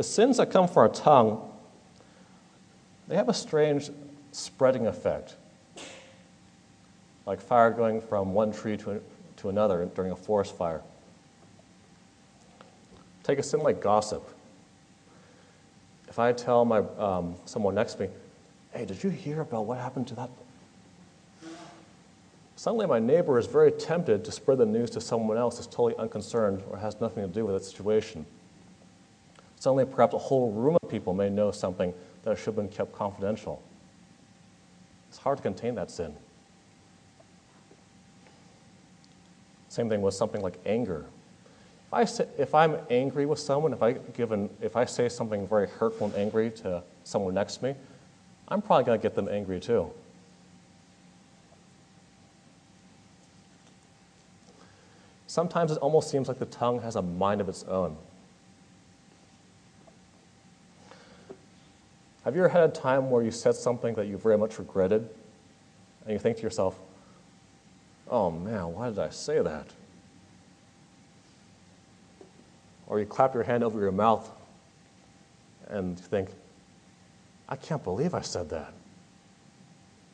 The 0.00 0.04
sins 0.04 0.38
that 0.38 0.50
come 0.50 0.66
from 0.66 0.78
our 0.78 0.88
tongue, 0.88 1.46
they 3.06 3.16
have 3.16 3.28
a 3.28 3.34
strange 3.34 3.90
spreading 4.32 4.86
effect. 4.86 5.36
Like 7.26 7.38
fire 7.38 7.70
going 7.70 8.00
from 8.00 8.32
one 8.32 8.50
tree 8.50 8.78
to, 8.78 9.02
to 9.36 9.48
another 9.50 9.90
during 9.94 10.10
a 10.10 10.16
forest 10.16 10.56
fire. 10.56 10.80
Take 13.24 13.38
a 13.40 13.42
sin 13.42 13.60
like 13.60 13.82
gossip. 13.82 14.26
If 16.08 16.18
I 16.18 16.32
tell 16.32 16.64
my, 16.64 16.78
um, 16.96 17.34
someone 17.44 17.74
next 17.74 17.96
to 17.96 18.04
me, 18.04 18.08
hey, 18.72 18.86
did 18.86 19.04
you 19.04 19.10
hear 19.10 19.42
about 19.42 19.66
what 19.66 19.76
happened 19.76 20.08
to 20.08 20.14
that? 20.14 20.30
Suddenly, 22.56 22.86
my 22.86 23.00
neighbor 23.00 23.38
is 23.38 23.46
very 23.46 23.70
tempted 23.70 24.24
to 24.24 24.32
spread 24.32 24.56
the 24.56 24.64
news 24.64 24.88
to 24.92 25.00
someone 25.02 25.36
else 25.36 25.58
who's 25.58 25.66
totally 25.66 25.96
unconcerned 25.96 26.62
or 26.70 26.78
has 26.78 27.02
nothing 27.02 27.22
to 27.22 27.28
do 27.28 27.44
with 27.44 27.54
that 27.54 27.68
situation. 27.68 28.24
Suddenly, 29.60 29.84
perhaps 29.84 30.14
a 30.14 30.18
whole 30.18 30.50
room 30.52 30.78
of 30.82 30.88
people 30.88 31.12
may 31.12 31.28
know 31.28 31.50
something 31.50 31.92
that 32.22 32.38
should 32.38 32.46
have 32.46 32.56
been 32.56 32.68
kept 32.70 32.92
confidential. 32.92 33.62
It's 35.10 35.18
hard 35.18 35.36
to 35.36 35.42
contain 35.42 35.74
that 35.74 35.90
sin. 35.90 36.14
Same 39.68 39.90
thing 39.90 40.00
with 40.00 40.14
something 40.14 40.40
like 40.40 40.58
anger. 40.64 41.04
If, 41.86 41.92
I 41.92 42.04
say, 42.06 42.26
if 42.38 42.54
I'm 42.54 42.78
angry 42.88 43.26
with 43.26 43.38
someone, 43.38 43.74
if 43.74 43.82
I, 43.82 43.92
give 43.92 44.32
an, 44.32 44.48
if 44.62 44.76
I 44.76 44.86
say 44.86 45.10
something 45.10 45.46
very 45.46 45.68
hurtful 45.68 46.06
and 46.06 46.16
angry 46.16 46.50
to 46.52 46.82
someone 47.04 47.34
next 47.34 47.56
to 47.56 47.64
me, 47.64 47.74
I'm 48.48 48.62
probably 48.62 48.84
going 48.84 48.98
to 48.98 49.02
get 49.02 49.14
them 49.14 49.28
angry 49.28 49.60
too. 49.60 49.90
Sometimes 55.26 55.70
it 55.70 55.78
almost 55.78 56.10
seems 56.10 56.28
like 56.28 56.38
the 56.38 56.46
tongue 56.46 56.80
has 56.80 56.96
a 56.96 57.02
mind 57.02 57.42
of 57.42 57.48
its 57.50 57.62
own. 57.64 57.98
Have 62.30 62.36
you 62.36 62.44
ever 62.44 62.48
had 62.48 62.70
a 62.70 62.72
time 62.72 63.10
where 63.10 63.24
you 63.24 63.32
said 63.32 63.56
something 63.56 63.96
that 63.96 64.06
you 64.06 64.16
very 64.16 64.38
much 64.38 64.60
regretted 64.60 65.08
and 66.04 66.12
you 66.12 66.18
think 66.20 66.36
to 66.36 66.44
yourself, 66.44 66.78
oh 68.08 68.30
man, 68.30 68.72
why 68.72 68.88
did 68.88 69.00
I 69.00 69.10
say 69.10 69.42
that? 69.42 69.66
Or 72.86 73.00
you 73.00 73.04
clap 73.04 73.34
your 73.34 73.42
hand 73.42 73.64
over 73.64 73.80
your 73.80 73.90
mouth 73.90 74.30
and 75.66 75.98
think, 75.98 76.28
I 77.48 77.56
can't 77.56 77.82
believe 77.82 78.14
I 78.14 78.20
said 78.20 78.50
that. 78.50 78.74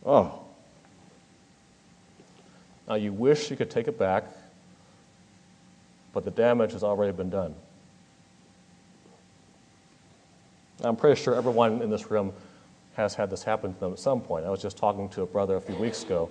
Oh. 0.06 0.40
Now 2.88 2.94
you 2.94 3.12
wish 3.12 3.50
you 3.50 3.58
could 3.58 3.70
take 3.70 3.88
it 3.88 3.98
back, 3.98 4.24
but 6.14 6.24
the 6.24 6.30
damage 6.30 6.72
has 6.72 6.82
already 6.82 7.12
been 7.12 7.28
done. 7.28 7.54
I'm 10.86 10.96
pretty 10.96 11.20
sure 11.20 11.34
everyone 11.34 11.82
in 11.82 11.90
this 11.90 12.10
room 12.10 12.32
has 12.94 13.14
had 13.14 13.28
this 13.28 13.42
happen 13.42 13.74
to 13.74 13.80
them 13.80 13.92
at 13.92 13.98
some 13.98 14.20
point. 14.20 14.46
I 14.46 14.50
was 14.50 14.62
just 14.62 14.76
talking 14.76 15.08
to 15.10 15.22
a 15.22 15.26
brother 15.26 15.56
a 15.56 15.60
few 15.60 15.76
weeks 15.76 16.02
ago 16.02 16.30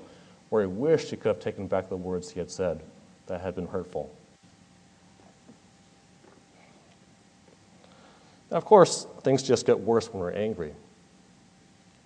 where 0.50 0.62
he 0.64 0.68
wished 0.68 1.10
he 1.10 1.18
could 1.18 1.30
have 1.30 1.40
taken 1.40 1.68
back 1.68 1.90
the 1.90 1.98
words 1.98 2.32
he 2.32 2.40
had 2.40 2.50
said 2.50 2.82
that 3.28 3.42
had 3.42 3.56
been 3.56 3.68
hurtful. 3.68 4.10
Now, 8.50 8.58
of 8.58 8.66
course, 8.66 9.08
things 9.22 9.44
just 9.44 9.66
get 9.66 9.80
worse 9.80 10.12
when 10.12 10.22
we're 10.22 10.32
angry. 10.32 10.74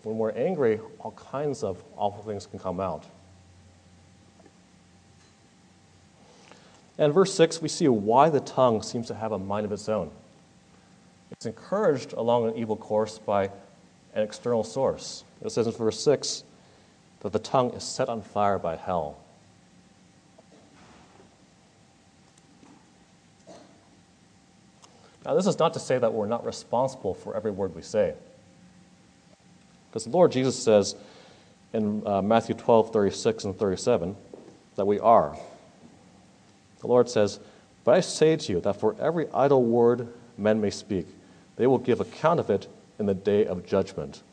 When 0.04 0.18
we're 0.18 0.32
angry, 0.32 0.80
all 1.00 1.12
kinds 1.12 1.64
of 1.64 1.84
awful 1.98 2.24
things 2.24 2.46
can 2.46 2.60
come 2.60 2.80
out. 2.80 3.04
And 6.98 7.14
verse 7.14 7.34
6, 7.34 7.62
we 7.62 7.70
see 7.70 7.88
why 7.88 8.30
the 8.30 8.40
tongue 8.42 8.82
seems 8.82 9.08
to 9.08 9.16
have 9.16 9.32
a 9.32 9.40
mind 9.40 9.66
of 9.66 9.72
its 9.72 9.88
own. 9.88 10.12
It's 11.32 11.46
encouraged 11.46 12.14
along 12.14 12.50
an 12.50 12.56
evil 12.56 12.76
course 12.76 13.20
by 13.20 13.46
an 14.14 14.24
external 14.24 14.64
source. 14.64 15.24
It 15.42 15.52
says 15.52 15.68
in 15.68 15.74
verse 15.74 16.00
6 16.04 16.44
that 17.22 17.32
the 17.32 17.40
tongue 17.40 17.72
is 17.72 17.84
set 17.84 18.10
on 18.10 18.22
fire 18.22 18.58
by 18.58 18.76
hell. 18.76 19.18
Now, 25.26 25.36
this 25.36 25.46
is 25.46 25.60
not 25.60 25.74
to 25.74 25.80
say 25.80 25.98
that 25.98 26.14
we're 26.14 26.28
not 26.28 26.46
responsible 26.46 27.14
for 27.14 27.36
every 27.36 27.52
word 27.52 27.76
we 27.76 27.82
say. 27.82 28.16
Because 29.90 30.06
the 30.06 30.10
Lord 30.12 30.32
Jesus 30.32 30.58
says 30.58 30.96
in 31.74 32.02
uh, 32.06 32.22
Matthew 32.22 32.56
12, 32.56 32.92
36 32.92 33.44
and 33.44 33.58
37 33.58 34.16
that 34.76 34.86
we 34.86 35.00
are. 35.00 35.38
The 36.80 36.88
Lord 36.88 37.10
says, 37.10 37.40
But 37.84 37.96
I 37.96 38.00
say 38.00 38.38
to 38.38 38.54
you 38.54 38.62
that 38.62 38.80
for 38.80 38.96
every 39.00 39.28
idle 39.34 39.64
word 39.64 40.08
men 40.38 40.62
may 40.62 40.70
speak, 40.70 41.08
they 41.60 41.68
will 41.68 41.78
give 41.78 42.00
account 42.00 42.40
of 42.40 42.50
it 42.50 42.68
in 43.00 43.06
the 43.06 43.14
day 43.14 43.46
of 43.46 43.66
judgment. 43.66 44.24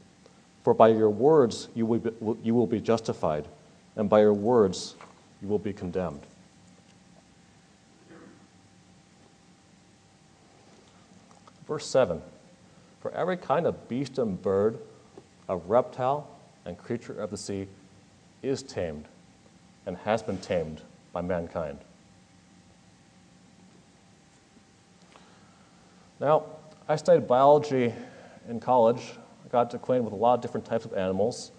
For 0.62 0.72
by 0.72 0.88
your 0.88 1.10
words 1.10 1.66
you 1.74 1.84
will 1.84 1.98
be, 1.98 2.10
you 2.44 2.54
will 2.54 2.68
be 2.68 2.80
justified, 2.80 3.48
and 3.96 4.08
by 4.08 4.20
your 4.20 4.32
words 4.32 4.94
you 5.42 5.48
will 5.48 5.58
be 5.58 5.72
condemned. 5.72 6.20
Verse 11.66 11.84
7 11.84 12.22
For 13.00 13.10
every 13.10 13.36
kind 13.36 13.66
of 13.66 13.88
beast 13.88 14.18
and 14.18 14.40
bird, 14.40 14.78
of 15.48 15.68
reptile 15.68 16.28
and 16.64 16.78
creature 16.78 17.20
of 17.20 17.30
the 17.30 17.36
sea 17.36 17.66
is 18.42 18.62
tamed 18.62 19.06
and 19.84 19.96
has 19.98 20.22
been 20.22 20.38
tamed 20.38 20.82
by 21.12 21.22
mankind. 21.22 21.78
Now, 26.20 26.44
I 26.88 26.94
studied 26.94 27.26
biology 27.26 27.92
in 28.48 28.60
college. 28.60 29.00
I 29.44 29.48
got 29.48 29.74
acquainted 29.74 30.04
with 30.04 30.12
a 30.12 30.16
lot 30.16 30.34
of 30.34 30.40
different 30.40 30.64
types 30.64 30.84
of 30.84 30.92
animals. 30.92 31.50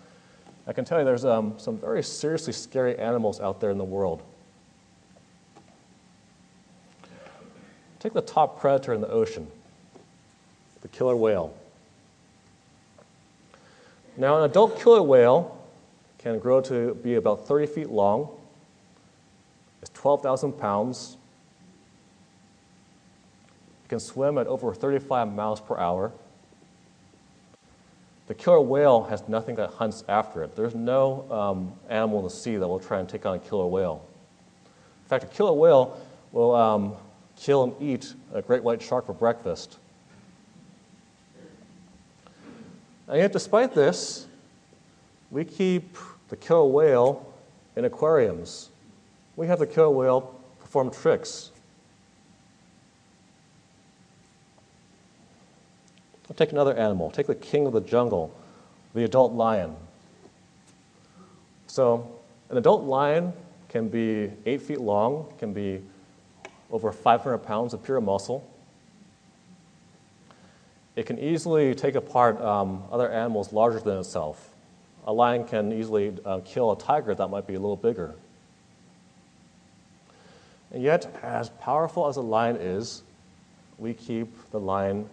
I 0.66 0.74
can 0.74 0.86
tell 0.86 1.00
you 1.00 1.06
there's 1.06 1.26
um, 1.26 1.56
some 1.58 1.78
very 1.78 2.02
seriously 2.02 2.54
scary 2.54 2.98
animals 2.98 3.42
out 3.42 3.60
there 3.60 3.70
in 3.70 3.78
the 3.78 3.84
world. 3.84 4.24
Take 8.00 8.14
the 8.14 8.22
top 8.22 8.60
predator 8.60 8.94
in 8.94 9.02
the 9.02 9.10
ocean, 9.10 9.48
the 10.82 10.88
killer 10.88 11.16
whale. 11.16 11.54
Now, 14.16 14.38
an 14.38 14.50
adult 14.50 14.80
killer 14.80 15.02
whale 15.02 15.58
can 16.20 16.40
grow 16.40 16.62
to 16.62 16.96
be 16.96 17.16
about 17.16 17.48
30 17.48 17.68
feet 17.68 17.90
long, 17.90 18.30
it's 19.82 19.92
12,000 19.92 20.54
pounds, 20.54 21.18
can 23.88 24.00
swim 24.00 24.38
at 24.38 24.48
over 24.48 24.74
35 24.74 25.34
miles 25.34 25.62
per 25.62 25.78
hour. 25.78 26.12
The 28.28 28.34
killer 28.34 28.60
whale 28.60 29.04
has 29.04 29.28
nothing 29.30 29.56
that 29.56 29.70
hunts 29.72 30.04
after 30.10 30.44
it. 30.44 30.56
There's 30.56 30.76
no 30.76 31.26
um, 31.32 31.74
animal 31.90 32.20
in 32.20 32.24
the 32.26 32.30
sea 32.30 32.58
that 32.58 32.68
will 32.68 32.80
try 32.80 33.00
and 33.00 33.08
take 33.08 33.26
on 33.26 33.36
a 33.36 33.40
killer 33.40 33.66
whale. 33.66 34.06
In 35.06 35.10
fact, 35.10 35.24
a 35.24 35.28
killer 35.28 35.54
whale 35.54 35.98
will 36.34 36.54
um, 36.54 36.96
kill 37.38 37.64
and 37.64 37.74
eat 37.82 38.14
a 38.34 38.42
great 38.42 38.64
white 38.64 38.82
shark 38.82 39.06
for 39.06 39.14
breakfast. 39.14 39.78
And 43.08 43.18
yet, 43.18 43.32
despite 43.32 43.74
this, 43.74 44.28
we 45.32 45.46
keep 45.46 45.96
the 46.28 46.36
killer 46.36 46.66
whale 46.66 47.34
in 47.78 47.86
aquariums. 47.86 48.70
We 49.38 49.48
have 49.48 49.60
the 49.60 49.68
killer 49.68 49.90
whale 49.90 50.36
perform 50.60 50.92
tricks. 50.92 51.52
Take 56.36 56.52
another 56.52 56.76
animal. 56.76 57.10
Take 57.10 57.28
the 57.28 57.36
king 57.36 57.66
of 57.66 57.74
the 57.74 57.82
jungle, 57.82 58.36
the 58.94 59.04
adult 59.04 59.34
lion. 59.34 59.76
So, 61.68 62.10
an 62.50 62.58
adult 62.58 62.84
lion 62.84 63.34
can 63.70 63.88
be 63.88 64.32
eight 64.46 64.62
feet 64.62 64.82
long, 64.82 65.34
can 65.40 65.54
be 65.54 65.82
over 66.72 66.92
500 66.92 67.38
pounds 67.40 67.74
of 67.74 67.84
pure 67.84 68.02
muscle. 68.02 68.48
It 70.96 71.06
can 71.06 71.20
easily 71.20 71.76
take 71.76 71.96
apart 71.96 72.42
um, 72.42 72.84
other 72.92 73.10
animals 73.10 73.54
larger 73.54 73.80
than 73.80 74.00
itself. 74.00 74.50
A 75.06 75.14
lion 75.14 75.46
can 75.46 75.72
easily 75.72 76.14
uh, 76.26 76.42
kill 76.44 76.72
a 76.72 76.78
tiger 76.78 77.16
that 77.16 77.28
might 77.30 77.48
be 77.48 77.54
a 77.54 77.60
little 77.60 77.78
bigger. 77.78 78.16
And 80.72 80.84
yet, 80.84 81.08
as 81.24 81.50
powerful 81.50 82.08
as 82.08 82.18
a 82.18 82.22
lion 82.22 82.58
is, 82.58 83.04
we 83.78 83.94
keep 83.94 84.28
the 84.52 84.60
lion 84.60 85.08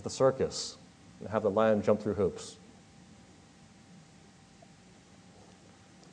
at 0.00 0.04
the 0.04 0.08
circus 0.08 0.78
and 1.20 1.28
have 1.28 1.42
the 1.42 1.50
lion 1.50 1.82
jump 1.82 2.00
through 2.00 2.14
hoops. 2.14 2.56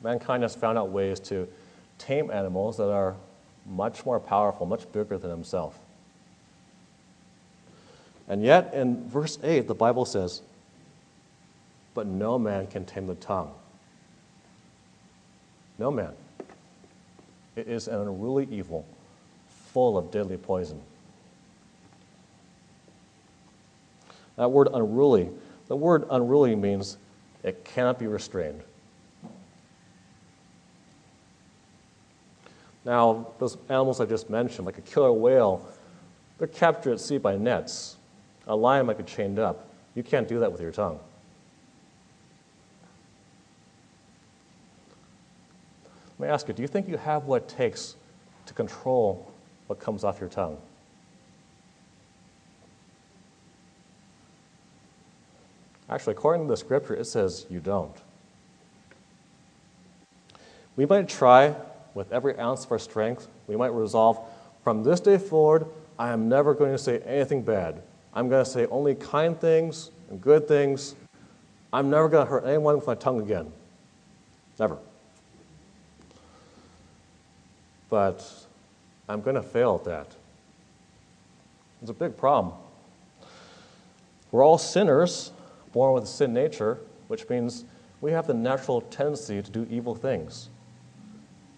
Mankind 0.02 0.42
has 0.42 0.54
found 0.54 0.76
out 0.76 0.90
ways 0.90 1.18
to 1.20 1.48
tame 1.96 2.30
animals 2.30 2.76
that 2.76 2.90
are 2.90 3.16
much 3.64 4.04
more 4.04 4.20
powerful, 4.20 4.66
much 4.66 4.92
bigger 4.92 5.16
than 5.16 5.30
himself. 5.30 5.78
And 8.28 8.44
yet, 8.44 8.74
in 8.74 9.08
verse 9.08 9.38
8, 9.42 9.66
the 9.66 9.74
Bible 9.74 10.04
says, 10.04 10.42
But 11.94 12.06
no 12.06 12.38
man 12.38 12.66
can 12.66 12.84
tame 12.84 13.06
the 13.06 13.14
tongue. 13.14 13.52
No 15.78 15.90
man. 15.90 16.12
It 17.56 17.66
is 17.66 17.88
an 17.88 17.94
unruly 17.94 18.46
evil, 18.50 18.84
full 19.72 19.96
of 19.96 20.10
deadly 20.10 20.36
poison. 20.36 20.78
That 24.38 24.52
word 24.52 24.68
unruly, 24.72 25.30
the 25.66 25.76
word 25.76 26.06
unruly 26.10 26.54
means 26.54 26.96
it 27.42 27.64
cannot 27.64 27.98
be 27.98 28.06
restrained. 28.06 28.62
Now, 32.84 33.32
those 33.38 33.58
animals 33.68 34.00
I 34.00 34.06
just 34.06 34.30
mentioned, 34.30 34.64
like 34.64 34.78
a 34.78 34.82
killer 34.82 35.12
whale, 35.12 35.68
they're 36.38 36.46
captured 36.46 36.92
at 36.92 37.00
sea 37.00 37.18
by 37.18 37.36
nets. 37.36 37.96
A 38.46 38.54
lion 38.54 38.86
might 38.86 38.96
be 38.96 39.04
chained 39.04 39.40
up. 39.40 39.68
You 39.96 40.04
can't 40.04 40.28
do 40.28 40.38
that 40.38 40.50
with 40.50 40.60
your 40.60 40.70
tongue. 40.70 41.00
Let 46.18 46.28
me 46.28 46.32
ask 46.32 46.46
you 46.46 46.54
do 46.54 46.62
you 46.62 46.68
think 46.68 46.88
you 46.88 46.96
have 46.96 47.24
what 47.24 47.42
it 47.42 47.48
takes 47.48 47.96
to 48.46 48.54
control 48.54 49.32
what 49.66 49.80
comes 49.80 50.04
off 50.04 50.20
your 50.20 50.28
tongue? 50.28 50.58
Actually, 55.90 56.12
according 56.12 56.46
to 56.46 56.50
the 56.50 56.56
scripture, 56.56 56.94
it 56.94 57.06
says 57.06 57.46
you 57.48 57.60
don't. 57.60 57.96
We 60.76 60.86
might 60.86 61.08
try 61.08 61.54
with 61.94 62.12
every 62.12 62.38
ounce 62.38 62.64
of 62.64 62.72
our 62.72 62.78
strength, 62.78 63.26
we 63.46 63.56
might 63.56 63.72
resolve 63.72 64.20
from 64.62 64.84
this 64.84 65.00
day 65.00 65.18
forward, 65.18 65.66
I 65.98 66.10
am 66.10 66.28
never 66.28 66.54
going 66.54 66.72
to 66.72 66.78
say 66.78 66.98
anything 67.00 67.42
bad. 67.42 67.82
I'm 68.14 68.28
going 68.28 68.44
to 68.44 68.50
say 68.50 68.66
only 68.66 68.94
kind 68.94 69.38
things 69.40 69.90
and 70.10 70.20
good 70.20 70.46
things. 70.46 70.94
I'm 71.72 71.90
never 71.90 72.08
going 72.08 72.26
to 72.26 72.30
hurt 72.30 72.44
anyone 72.44 72.76
with 72.76 72.86
my 72.86 72.94
tongue 72.94 73.20
again. 73.20 73.50
Never. 74.58 74.78
But 77.90 78.30
I'm 79.08 79.22
going 79.22 79.36
to 79.36 79.42
fail 79.42 79.76
at 79.76 79.84
that. 79.84 80.06
It's 81.80 81.90
a 81.90 81.94
big 81.94 82.16
problem. 82.16 82.54
We're 84.30 84.44
all 84.44 84.58
sinners, 84.58 85.32
born 85.72 85.94
with 85.94 86.04
a 86.04 86.06
sin 86.06 86.32
nature, 86.32 86.78
which 87.08 87.28
means 87.28 87.64
we 88.00 88.12
have 88.12 88.26
the 88.26 88.34
natural 88.34 88.80
tendency 88.82 89.42
to 89.42 89.50
do 89.50 89.66
evil 89.70 89.94
things. 89.94 90.48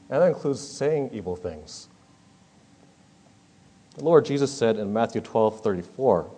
And 0.09 0.23
that 0.23 0.29
includes 0.29 0.61
saying 0.61 1.11
evil 1.13 1.37
things. 1.37 1.89
The 3.97 4.05
Lord 4.05 4.25
Jesus 4.25 4.53
said 4.53 4.77
in 4.77 4.93
Matthew 4.93 5.21
12 5.21 5.61
34, 5.61 6.31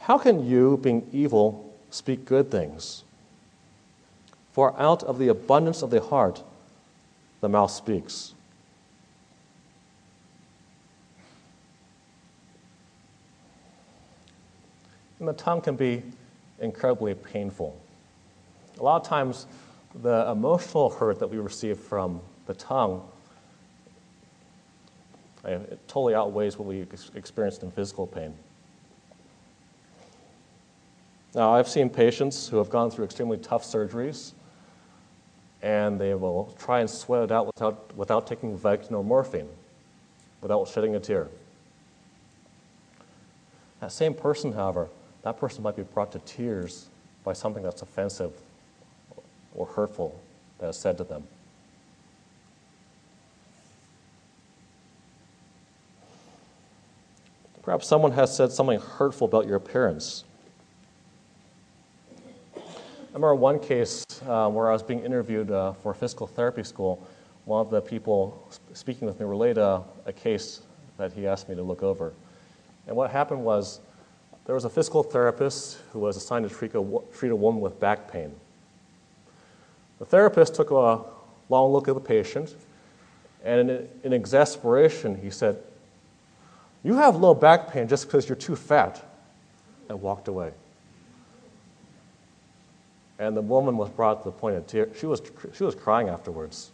How 0.00 0.18
can 0.18 0.46
you, 0.46 0.76
being 0.78 1.08
evil, 1.12 1.72
speak 1.90 2.24
good 2.24 2.50
things? 2.50 3.04
For 4.52 4.78
out 4.78 5.02
of 5.04 5.18
the 5.18 5.28
abundance 5.28 5.82
of 5.82 5.90
the 5.90 6.00
heart, 6.00 6.42
the 7.40 7.48
mouth 7.48 7.70
speaks. 7.70 8.34
And 15.18 15.28
the 15.28 15.32
tongue 15.32 15.60
can 15.60 15.76
be 15.76 16.02
incredibly 16.60 17.14
painful. 17.14 17.78
A 18.78 18.82
lot 18.82 19.00
of 19.00 19.06
times, 19.06 19.46
the 20.02 20.30
emotional 20.30 20.90
hurt 20.90 21.18
that 21.18 21.28
we 21.28 21.38
receive 21.38 21.78
from 21.78 22.20
the 22.46 22.54
tongue 22.54 23.02
it 25.44 25.78
totally 25.88 26.14
outweighs 26.14 26.58
what 26.58 26.66
we 26.66 26.86
experienced 27.14 27.62
in 27.62 27.70
physical 27.70 28.06
pain. 28.06 28.34
Now, 31.34 31.54
I've 31.54 31.68
seen 31.68 31.88
patients 31.88 32.48
who 32.48 32.56
have 32.56 32.70
gone 32.70 32.90
through 32.90 33.04
extremely 33.04 33.38
tough 33.38 33.62
surgeries, 33.62 34.32
and 35.62 36.00
they 36.00 36.14
will 36.14 36.54
try 36.58 36.80
and 36.80 36.90
sweat 36.90 37.24
it 37.24 37.32
out 37.32 37.46
without, 37.46 37.96
without 37.96 38.26
taking 38.26 38.58
Vicodin 38.58 38.92
or 38.92 39.04
morphine, 39.04 39.48
without 40.40 40.66
shedding 40.68 40.96
a 40.96 41.00
tear. 41.00 41.28
That 43.80 43.92
same 43.92 44.14
person, 44.14 44.52
however, 44.52 44.88
that 45.28 45.36
person 45.38 45.62
might 45.62 45.76
be 45.76 45.82
brought 45.82 46.10
to 46.10 46.18
tears 46.20 46.88
by 47.22 47.34
something 47.34 47.62
that's 47.62 47.82
offensive 47.82 48.32
or 49.54 49.66
hurtful 49.66 50.18
that 50.58 50.70
is 50.70 50.76
said 50.78 50.96
to 50.96 51.04
them. 51.04 51.22
Perhaps 57.60 57.86
someone 57.86 58.12
has 58.12 58.34
said 58.34 58.50
something 58.50 58.80
hurtful 58.80 59.26
about 59.26 59.46
your 59.46 59.56
appearance. 59.56 60.24
I 62.56 62.60
remember 63.08 63.34
one 63.34 63.60
case 63.60 64.06
uh, 64.26 64.48
where 64.48 64.70
I 64.70 64.72
was 64.72 64.82
being 64.82 65.04
interviewed 65.04 65.50
uh, 65.50 65.74
for 65.74 65.92
physical 65.92 66.26
therapy 66.26 66.62
school. 66.62 67.06
One 67.44 67.60
of 67.60 67.70
the 67.70 67.82
people 67.82 68.48
speaking 68.72 69.06
with 69.06 69.20
me 69.20 69.26
relayed 69.26 69.58
a, 69.58 69.82
a 70.06 70.12
case 70.14 70.62
that 70.96 71.12
he 71.12 71.26
asked 71.26 71.50
me 71.50 71.54
to 71.54 71.62
look 71.62 71.82
over. 71.82 72.14
And 72.86 72.96
what 72.96 73.10
happened 73.10 73.44
was 73.44 73.80
there 74.48 74.54
was 74.54 74.64
a 74.64 74.70
physical 74.70 75.02
therapist 75.02 75.76
who 75.92 75.98
was 75.98 76.16
assigned 76.16 76.48
to 76.48 76.54
treat 76.54 76.74
a, 76.74 77.00
treat 77.14 77.28
a 77.28 77.36
woman 77.36 77.60
with 77.60 77.78
back 77.78 78.10
pain. 78.10 78.34
The 79.98 80.06
therapist 80.06 80.54
took 80.54 80.70
a 80.70 81.02
long 81.50 81.70
look 81.70 81.86
at 81.86 81.92
the 81.92 82.00
patient, 82.00 82.56
and 83.44 83.70
in, 83.70 83.88
in 84.04 84.12
exasperation, 84.14 85.20
he 85.20 85.28
said, 85.28 85.58
You 86.82 86.94
have 86.94 87.16
low 87.16 87.34
back 87.34 87.70
pain 87.70 87.88
just 87.88 88.06
because 88.06 88.26
you're 88.26 88.36
too 88.36 88.56
fat, 88.56 89.04
and 89.90 90.00
walked 90.00 90.28
away. 90.28 90.52
And 93.18 93.36
the 93.36 93.42
woman 93.42 93.76
was 93.76 93.90
brought 93.90 94.22
to 94.22 94.30
the 94.30 94.32
point 94.32 94.56
of 94.56 94.66
tears. 94.66 94.96
She 94.98 95.04
was, 95.04 95.20
she 95.52 95.64
was 95.64 95.74
crying 95.74 96.08
afterwards. 96.08 96.70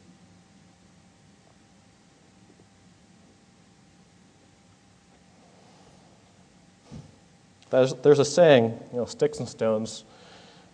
There's, 7.74 7.94
there's 7.94 8.18
a 8.20 8.24
saying, 8.24 8.78
you 8.92 8.98
know, 8.98 9.04
sticks 9.04 9.40
and 9.40 9.48
stones 9.48 10.04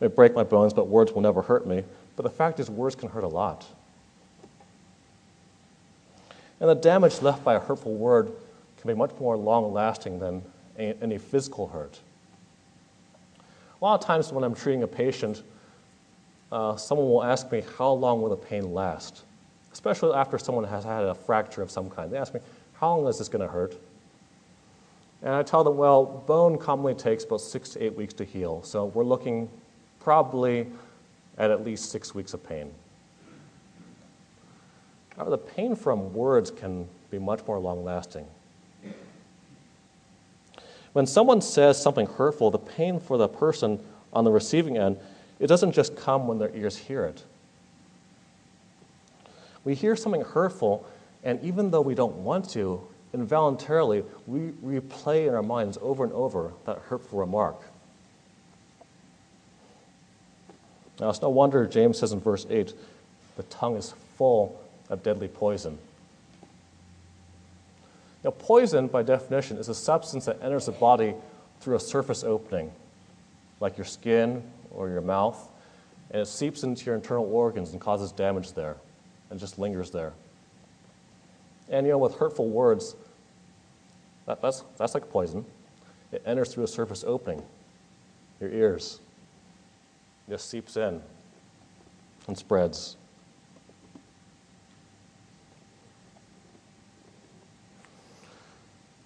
may 0.01 0.09
break 0.09 0.35
my 0.35 0.43
bones, 0.43 0.75
but 0.75 0.87
words 0.87 1.13
will 1.13 1.23
never 1.23 1.41
hurt 1.41 1.67
me. 1.67 1.83
But 2.15 2.25
the 2.25 2.31
fact 2.31 2.61
is, 2.61 2.69
words 2.69 2.95
can 2.95 3.09
hurt 3.09 3.25
a 3.25 3.29
lot. 3.29 3.67
And 6.61 6.69
the 6.69 6.75
damage 6.75 7.23
left 7.23 7.43
by 7.43 7.55
a 7.55 7.59
hurtful 7.59 7.95
word 7.95 8.31
can 8.77 8.89
be 8.89 8.93
much 8.93 9.13
more 9.19 9.35
long 9.39 9.73
lasting 9.73 10.19
than 10.19 10.43
any 10.77 11.17
physical 11.17 11.69
hurt. 11.69 11.99
A 13.81 13.85
lot 13.85 13.99
of 13.99 14.07
times 14.07 14.31
when 14.31 14.45
I'm 14.45 14.55
treating 14.55 14.83
a 14.83 14.87
patient, 14.87 15.43
uh, 16.53 16.77
someone 16.77 17.09
will 17.09 17.25
ask 17.25 17.51
me, 17.51 17.63
How 17.79 17.93
long 17.93 18.21
will 18.21 18.29
the 18.29 18.37
pain 18.37 18.75
last? 18.75 19.23
Especially 19.73 20.13
after 20.13 20.37
someone 20.37 20.65
has 20.65 20.85
had 20.85 21.05
a 21.05 21.15
fracture 21.15 21.63
of 21.63 21.71
some 21.71 21.89
kind. 21.89 22.13
They 22.13 22.19
ask 22.19 22.35
me, 22.35 22.41
How 22.75 22.95
long 22.95 23.09
is 23.09 23.17
this 23.17 23.29
going 23.31 23.47
to 23.47 23.51
hurt? 23.51 23.75
And 25.23 25.35
I 25.35 25.43
tell 25.43 25.65
them, 25.65 25.77
Well, 25.77 26.05
bone 26.27 26.59
commonly 26.59 26.95
takes 26.95 27.25
about 27.25 27.41
six 27.41 27.71
to 27.71 27.85
eight 27.85 27.95
weeks 27.95 28.15
to 28.15 28.25
heal, 28.25 28.63
so 28.63 28.87
we're 28.87 29.05
looking 29.05 29.51
probably 30.01 30.67
at 31.37 31.51
at 31.51 31.65
least 31.65 31.91
six 31.91 32.15
weeks 32.15 32.35
of 32.35 32.43
pain. 32.43 32.73
However, 35.17 35.31
the 35.31 35.39
pain 35.39 35.77
from 35.77 36.15
words 36.15 36.51
can 36.51 36.89
be 37.11 37.19
much 37.19 37.47
more 37.47 37.59
long 37.59 37.85
lasting. 37.85 38.27
When 40.93 41.07
someone 41.07 41.41
says 41.41 41.81
something 41.81 42.07
hurtful, 42.07 42.51
the 42.51 42.59
pain 42.59 42.99
for 42.99 43.17
the 43.17 43.29
person 43.29 43.81
on 44.13 44.25
the 44.25 44.31
receiving 44.31 44.77
end, 44.77 44.99
it 45.39 45.47
doesn't 45.47 45.73
just 45.73 45.95
come 45.95 46.27
when 46.27 46.39
their 46.39 46.55
ears 46.55 46.77
hear 46.77 47.05
it. 47.05 47.23
We 49.65 49.75
hear 49.75 49.95
something 49.95 50.23
hurtful, 50.23 50.87
and 51.23 51.41
even 51.43 51.71
though 51.71 51.81
we 51.81 51.95
don't 51.95 52.17
want 52.17 52.49
to, 52.51 52.87
involuntarily, 53.13 54.05
we 54.27 54.51
replay 54.65 55.27
in 55.27 55.35
our 55.35 55.43
minds 55.43 55.79
over 55.81 56.05
and 56.05 56.13
over 56.13 56.53
that 56.67 56.79
hurtful 56.79 57.19
remark. 57.19 57.61
Now, 61.01 61.09
it's 61.11 61.23
no 61.23 61.31
wonder 61.31 61.67
James 61.67 61.99
says 61.99 62.13
in 62.13 62.21
verse 62.21 62.47
8 62.49 62.75
the 63.37 63.43
tongue 63.45 63.77
is 63.77 63.95
full 64.17 64.61
of 64.91 65.03
deadly 65.03 65.29
poison. 65.29 65.79
Now, 68.23 68.33
poison, 68.33 68.87
by 68.87 69.03
definition, 69.03 69.57
is 69.57 69.71
a 69.71 69.75
substance 69.75 70.27
that 70.27 70.43
enters 70.43 70.67
the 70.67 70.73
body 70.73 71.15
through 71.61 71.77
a 71.77 71.81
surface 71.81 72.23
opening, 72.23 72.71
like 73.61 73.79
your 73.79 73.87
skin 73.87 74.43
or 74.71 74.91
your 74.91 75.01
mouth, 75.01 75.49
and 76.11 76.21
it 76.21 76.27
seeps 76.27 76.65
into 76.65 76.85
your 76.85 76.97
internal 76.97 77.25
organs 77.25 77.73
and 77.73 77.81
causes 77.81 78.13
damage 78.13 78.53
there 78.53 78.77
and 79.31 79.41
just 79.41 79.59
lingers 79.59 79.91
there. 79.91 80.13
And 81.71 81.87
you 81.87 81.93
know, 81.93 81.99
with 81.99 82.17
hurtful 82.17 82.49
words, 82.49 82.97
that, 84.27 84.43
that's, 84.43 84.65
that's 84.77 84.95
like 84.95 85.09
poison. 85.09 85.45
It 86.13 86.23
enters 86.27 86.53
through 86.53 86.65
a 86.65 86.69
surface 86.69 87.05
opening, 87.07 87.43
your 88.41 88.51
ears. 88.51 89.01
It 90.27 90.33
just 90.33 90.51
seeps 90.51 90.77
in 90.77 91.01
and 92.27 92.37
spreads. 92.37 92.97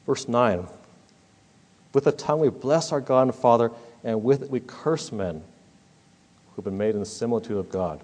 Verse 0.07 0.29
9 0.29 0.67
With 1.93 2.05
the 2.05 2.13
tongue 2.13 2.41
we 2.41 2.49
bless 2.49 2.93
our 2.93 3.01
God 3.01 3.23
and 3.23 3.35
Father, 3.35 3.71
and 4.03 4.23
with 4.23 4.43
it 4.43 4.51
we 4.51 4.61
curse 4.61 5.13
men 5.13 5.43
who've 6.55 6.65
been 6.65 6.79
made 6.79 6.95
in 6.95 7.01
the 7.01 7.07
similitude 7.07 7.57
of 7.57 7.71
God. 7.71 8.01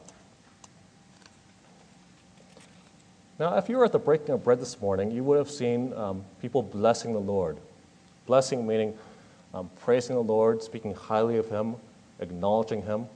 Now, 3.40 3.56
if 3.56 3.70
you 3.70 3.78
were 3.78 3.86
at 3.86 3.92
the 3.92 3.98
breaking 3.98 4.34
of 4.34 4.44
bread 4.44 4.60
this 4.60 4.78
morning, 4.82 5.10
you 5.10 5.24
would 5.24 5.38
have 5.38 5.50
seen 5.50 5.94
um, 5.94 6.22
people 6.42 6.62
blessing 6.62 7.14
the 7.14 7.20
Lord. 7.20 7.56
Blessing 8.26 8.66
meaning 8.66 8.94
um, 9.54 9.70
praising 9.80 10.14
the 10.14 10.22
Lord, 10.22 10.62
speaking 10.62 10.94
highly 10.94 11.38
of 11.38 11.48
Him, 11.48 11.76
acknowledging 12.18 12.82
Him. 12.82 13.06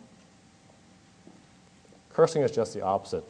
Cursing 2.08 2.40
is 2.40 2.50
just 2.50 2.72
the 2.72 2.80
opposite. 2.80 3.22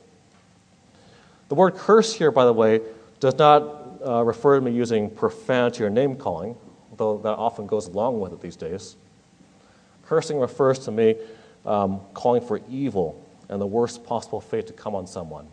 The 1.49 1.57
word 1.57 1.75
curse 1.75 2.15
here, 2.15 2.31
by 2.31 2.45
the 2.45 2.53
way, 2.53 2.81
does 3.19 3.37
not 3.39 3.63
uh, 4.07 4.23
refer 4.23 4.61
to 4.61 4.65
me 4.65 4.71
using 4.71 5.11
profanity 5.11 5.83
or 5.83 5.91
name 5.91 6.15
calling, 6.15 6.55
though 6.97 7.19
that 7.19 7.31
often 7.31 7.67
goes 7.67 7.89
along 7.89 8.21
with 8.21 8.33
it 8.33 8.41
these 8.41 8.55
days. 8.55 8.95
Cursing 10.07 10.39
refers 10.39 10.79
to 10.81 10.93
me 10.93 11.17
um, 11.67 12.01
calling 12.15 12.41
for 12.41 12.61
evil 12.71 13.21
and 13.49 13.61
the 13.61 13.67
worst 13.67 14.07
possible 14.07 14.41
fate 14.41 14.69
to 14.69 14.73
come 14.73 14.95
on 14.95 15.09
someone. 15.09 15.49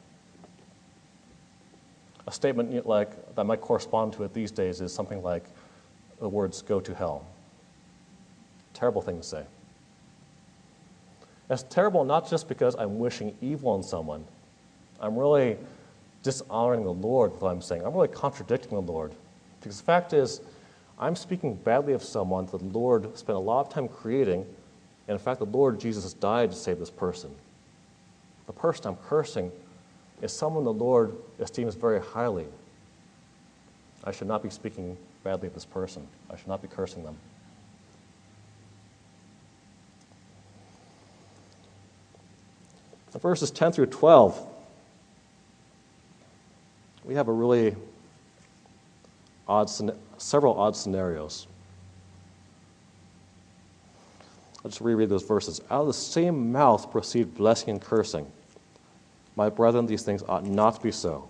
A 2.27 2.31
statement 2.31 2.85
like 2.85 3.35
that 3.35 3.45
might 3.45 3.61
correspond 3.61 4.13
to 4.13 4.23
it 4.23 4.33
these 4.33 4.51
days 4.51 4.81
is 4.81 4.93
something 4.93 5.23
like 5.23 5.45
the 6.19 6.29
words 6.29 6.61
"go 6.61 6.79
to 6.79 6.93
hell." 6.93 7.25
Terrible 8.73 9.01
thing 9.01 9.17
to 9.17 9.23
say. 9.23 9.45
It's 11.49 11.63
terrible 11.63 12.05
not 12.05 12.29
just 12.29 12.47
because 12.47 12.75
I'm 12.75 12.99
wishing 12.99 13.35
evil 13.41 13.71
on 13.71 13.83
someone. 13.83 14.23
I'm 14.99 15.17
really 15.17 15.57
dishonoring 16.23 16.83
the 16.83 16.93
Lord 16.93 17.33
with 17.33 17.41
what 17.41 17.51
I'm 17.51 17.61
saying. 17.61 17.83
I'm 17.83 17.93
really 17.93 18.07
contradicting 18.07 18.71
the 18.71 18.91
Lord. 18.91 19.13
Because 19.59 19.77
the 19.77 19.83
fact 19.83 20.13
is, 20.13 20.41
I'm 20.99 21.15
speaking 21.15 21.55
badly 21.55 21.93
of 21.93 22.03
someone 22.03 22.45
that 22.45 22.59
the 22.59 22.65
Lord 22.65 23.17
spent 23.17 23.35
a 23.35 23.41
lot 23.41 23.65
of 23.65 23.73
time 23.73 23.87
creating, 23.87 24.45
and 25.07 25.15
in 25.15 25.19
fact, 25.19 25.39
the 25.39 25.45
Lord 25.45 25.79
Jesus 25.79 26.13
died 26.13 26.51
to 26.51 26.55
save 26.55 26.79
this 26.79 26.91
person. 26.91 27.35
The 28.45 28.53
person 28.53 28.87
I'm 28.87 28.95
cursing 28.97 29.51
is 30.21 30.31
someone 30.31 30.63
the 30.63 30.73
Lord 30.73 31.15
esteems 31.39 31.75
very 31.75 31.99
highly. 31.99 32.45
I 34.03 34.11
should 34.11 34.27
not 34.27 34.43
be 34.43 34.49
speaking 34.49 34.97
badly 35.23 35.47
of 35.47 35.53
this 35.53 35.65
person. 35.65 36.07
I 36.29 36.37
should 36.37 36.47
not 36.47 36.61
be 36.61 36.67
cursing 36.67 37.03
them. 37.03 37.15
The 43.11 43.19
verses 43.19 43.51
10 43.51 43.73
through 43.73 43.87
12 43.87 44.47
we 47.03 47.15
have 47.15 47.27
a 47.27 47.31
really 47.33 47.75
odd, 49.47 49.69
several 50.17 50.59
odd 50.59 50.75
scenarios. 50.75 51.47
I'll 54.63 54.69
just 54.69 54.81
reread 54.81 55.09
those 55.09 55.23
verses. 55.23 55.61
Out 55.71 55.81
of 55.81 55.87
the 55.87 55.93
same 55.93 56.51
mouth 56.51 56.91
proceed 56.91 57.33
blessing 57.33 57.71
and 57.71 57.81
cursing. 57.81 58.31
My 59.35 59.49
brethren, 59.49 59.85
these 59.85 60.03
things 60.03 60.23
ought 60.27 60.45
not 60.45 60.75
to 60.75 60.81
be 60.81 60.91
so. 60.91 61.27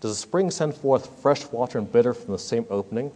Does 0.00 0.12
a 0.12 0.16
spring 0.16 0.50
send 0.50 0.74
forth 0.74 1.20
fresh 1.20 1.46
water 1.46 1.78
and 1.78 1.90
bitter 1.90 2.14
from 2.14 2.32
the 2.32 2.38
same 2.38 2.66
opening? 2.70 3.12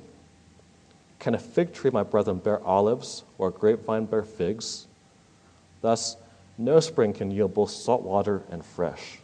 Can 1.19 1.35
a 1.35 1.39
fig 1.39 1.73
tree, 1.73 1.91
my 1.91 2.03
brethren, 2.03 2.39
bear 2.39 2.63
olives, 2.63 3.25
or 3.39 3.49
a 3.49 3.51
grapevine 3.53 4.05
bear 4.05 4.23
figs? 4.23 4.87
Thus, 5.81 6.17
no 6.59 6.81
spring 6.81 7.13
can 7.13 7.31
yield 7.31 7.55
both 7.55 7.71
salt 7.71 8.03
water 8.03 8.43
and 8.51 8.65
fresh. 8.65 9.19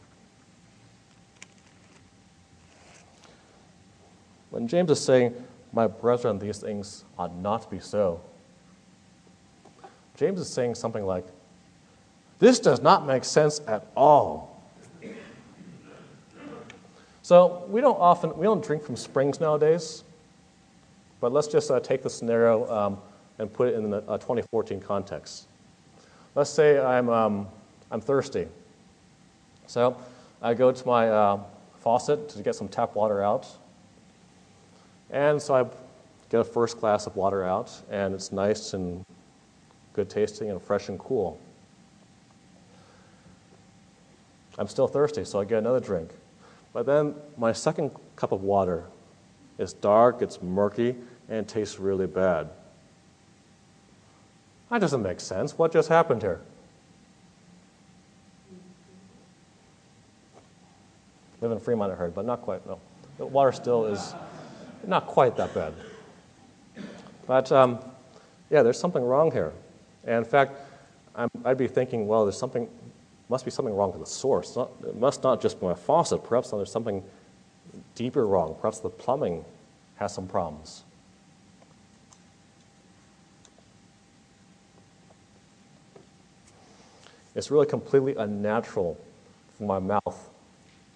When 4.51 4.67
James 4.67 4.91
is 4.91 5.01
saying, 5.01 5.35
My 5.73 5.87
brethren, 5.87 6.39
these 6.39 6.59
things 6.59 7.05
ought 7.19 7.35
not 7.37 7.63
to 7.63 7.69
be 7.69 7.79
so, 7.79 8.21
James 10.17 10.41
is 10.41 10.49
saying 10.49 10.75
something 10.75 11.07
like, 11.07 11.25
This 12.41 12.59
does 12.59 12.81
not 12.81 13.07
make 13.07 13.23
sense 13.23 13.61
at 13.69 13.87
all. 13.95 14.51
So 17.23 17.65
we 17.69 17.81
don't 17.81 17.99
often, 18.01 18.37
we 18.37 18.45
don't 18.45 18.65
drink 18.65 18.83
from 18.83 18.97
springs 18.97 19.41
nowadays, 19.41 20.03
but 21.21 21.33
let's 21.33 21.47
just 21.47 21.71
uh, 21.71 21.79
take 21.79 22.03
the 22.03 22.11
scenario 22.11 22.69
um, 22.69 22.99
and 23.39 23.53
put 23.53 23.69
it 23.69 23.75
in 23.75 23.91
the 23.91 23.99
uh, 23.99 24.19
2014 24.19 24.81
context. 24.81 25.47
Let's 26.35 26.51
say 26.51 26.81
I'm, 26.81 27.09
um, 27.09 27.47
I'm 27.91 28.01
thirsty. 28.01 28.49
So 29.67 29.97
I 30.43 30.55
go 30.55 30.73
to 30.73 30.87
my 30.87 31.09
uh, 31.09 31.41
faucet 31.79 32.31
to 32.31 32.43
get 32.43 32.55
some 32.55 32.69
tap 32.69 32.97
water 32.97 33.23
out, 33.23 33.47
and 35.11 35.41
so 35.41 35.55
I 35.55 35.67
get 36.31 36.41
a 36.41 36.45
first 36.45 36.81
glass 36.81 37.07
of 37.07 37.15
water 37.15 37.45
out, 37.45 37.71
and 37.91 38.15
it's 38.15 38.33
nice 38.33 38.73
and 38.73 39.05
good 39.93 40.09
tasting 40.09 40.51
and 40.51 40.61
fresh 40.61 40.89
and 40.89 40.99
cool. 40.99 41.39
I'm 44.61 44.69
still 44.69 44.87
thirsty, 44.87 45.25
so 45.25 45.41
I 45.41 45.47
get 45.47 45.59
another 45.59 45.81
drink. 45.81 46.11
But 46.75 46.85
then 46.85 47.15
my 47.39 47.51
second 47.51 47.93
cup 48.15 48.31
of 48.31 48.43
water 48.43 48.85
is 49.57 49.73
dark, 49.73 50.21
it's 50.21 50.43
murky, 50.43 50.95
and 51.31 51.39
it 51.39 51.49
tastes 51.49 51.79
really 51.81 52.07
bad. 52.07 52.51
That 54.69 54.83
doesn't 54.83 55.03
make 55.03 55.19
sense. 55.19 55.57
What 55.57 55.73
just 55.73 55.89
happened 55.89 56.21
here? 56.21 56.43
Live 61.41 61.53
in 61.53 61.59
Fremont, 61.59 61.91
I 61.91 61.95
heard, 61.95 62.15
but 62.15 62.27
not 62.27 62.43
quite, 62.43 62.65
no. 62.67 62.79
The 63.17 63.25
water 63.25 63.53
still 63.53 63.87
is 63.87 64.15
not 64.87 65.07
quite 65.07 65.39
that 65.39 65.55
bad. 65.55 65.73
But 67.27 67.51
um, 67.51 67.79
yeah, 68.51 68.63
there's 68.63 68.79
something 68.79 69.03
wrong 69.03 69.33
here. 69.33 69.55
And 70.05 70.19
in 70.19 70.25
fact, 70.25 70.53
i 71.17 71.27
would 71.45 71.57
be 71.57 71.67
thinking, 71.67 72.07
well, 72.07 72.27
there's 72.27 72.39
something, 72.39 72.69
must 73.31 73.45
be 73.45 73.51
something 73.51 73.75
wrong 73.75 73.93
with 73.93 74.01
the 74.01 74.11
source. 74.11 74.57
Not, 74.57 74.71
it 74.85 74.97
must 74.97 75.23
not 75.23 75.41
just 75.41 75.61
be 75.61 75.67
my 75.67 75.75
faucet. 75.75 76.25
Perhaps 76.25 76.51
there's 76.51 76.71
something 76.71 77.03
deeper 77.95 78.27
wrong. 78.27 78.57
Perhaps 78.61 78.81
the 78.81 78.91
plumbing 78.91 79.45
has 79.95 80.13
some 80.13 80.27
problems. 80.27 80.83
It's 87.37 87.53
really 87.53 87.67
completely 87.67 88.17
unnatural 88.17 88.99
for 89.57 89.63
my 89.63 89.79
mouth 89.79 90.29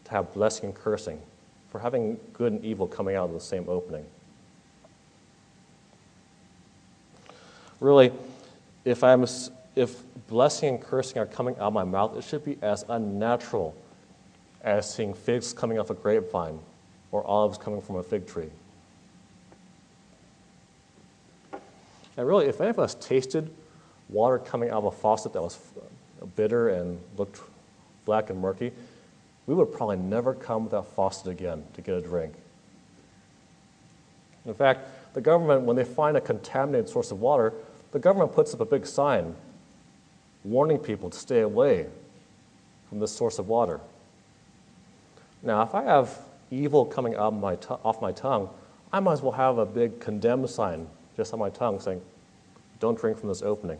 to 0.04 0.10
have 0.10 0.34
blessing 0.34 0.66
and 0.66 0.74
cursing, 0.74 1.20
for 1.70 1.78
having 1.78 2.18
good 2.32 2.52
and 2.52 2.64
evil 2.64 2.88
coming 2.88 3.14
out 3.14 3.28
of 3.28 3.34
the 3.34 3.40
same 3.40 3.68
opening. 3.68 4.04
Really, 7.78 8.10
if, 8.84 9.04
I'm, 9.04 9.24
if 9.76 10.02
blessing 10.28 10.68
and 10.70 10.80
cursing 10.80 11.18
are 11.18 11.26
coming 11.26 11.54
out 11.56 11.68
of 11.68 11.72
my 11.72 11.84
mouth, 11.84 12.16
it 12.16 12.24
should 12.24 12.44
be 12.44 12.58
as 12.62 12.84
unnatural 12.88 13.74
as 14.62 14.92
seeing 14.92 15.14
figs 15.14 15.52
coming 15.52 15.78
off 15.78 15.90
a 15.90 15.94
grapevine 15.94 16.58
or 17.12 17.24
olives 17.24 17.58
coming 17.58 17.80
from 17.80 17.96
a 17.96 18.02
fig 18.02 18.26
tree. 18.26 18.50
And 22.16 22.26
really, 22.26 22.46
if 22.46 22.60
any 22.60 22.70
of 22.70 22.78
us 22.78 22.94
tasted 22.94 23.50
water 24.08 24.38
coming 24.38 24.70
out 24.70 24.78
of 24.78 24.84
a 24.84 24.90
faucet 24.90 25.32
that 25.32 25.42
was 25.42 25.58
bitter 26.36 26.68
and 26.68 27.00
looked 27.16 27.40
black 28.04 28.30
and 28.30 28.40
murky, 28.40 28.72
we 29.46 29.54
would 29.54 29.72
probably 29.72 29.96
never 29.96 30.34
come 30.34 30.64
to 30.64 30.70
that 30.70 30.86
faucet 30.86 31.26
again 31.26 31.64
to 31.74 31.82
get 31.82 31.94
a 31.94 32.00
drink. 32.00 32.34
In 34.46 34.54
fact, 34.54 35.14
the 35.14 35.20
government, 35.20 35.62
when 35.62 35.76
they 35.76 35.84
find 35.84 36.16
a 36.16 36.20
contaminated 36.20 36.88
source 36.88 37.10
of 37.10 37.20
water, 37.20 37.52
the 37.92 37.98
government 37.98 38.32
puts 38.32 38.54
up 38.54 38.60
a 38.60 38.64
big 38.64 38.86
sign 38.86 39.34
warning 40.44 40.78
people 40.78 41.08
to 41.10 41.18
stay 41.18 41.40
away 41.40 41.86
from 42.88 43.00
this 43.00 43.10
source 43.10 43.38
of 43.38 43.48
water. 43.48 43.80
Now, 45.42 45.62
if 45.62 45.74
I 45.74 45.82
have 45.82 46.18
evil 46.50 46.84
coming 46.84 47.16
out 47.16 47.32
my 47.34 47.56
t- 47.56 47.68
off 47.82 48.00
my 48.00 48.12
tongue, 48.12 48.48
I 48.92 49.00
might 49.00 49.14
as 49.14 49.22
well 49.22 49.32
have 49.32 49.58
a 49.58 49.66
big 49.66 49.98
condemn 50.00 50.46
sign 50.46 50.86
just 51.16 51.32
on 51.32 51.38
my 51.38 51.50
tongue 51.50 51.80
saying, 51.80 52.00
Don't 52.78 52.98
drink 52.98 53.18
from 53.18 53.28
this 53.28 53.42
opening. 53.42 53.78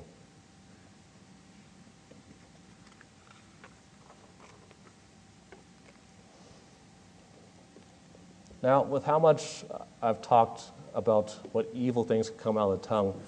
Now, 8.62 8.83
with 8.83 9.05
how 9.05 9.18
much 9.18 9.64
I've 10.00 10.22
talked 10.22 10.62
about 10.94 11.38
what 11.53 11.68
evil 11.74 12.03
things 12.03 12.31
can 12.31 12.38
come 12.38 12.57
out 12.57 12.70
of 12.70 12.81
the 12.81 12.88
tongue, 12.88 13.20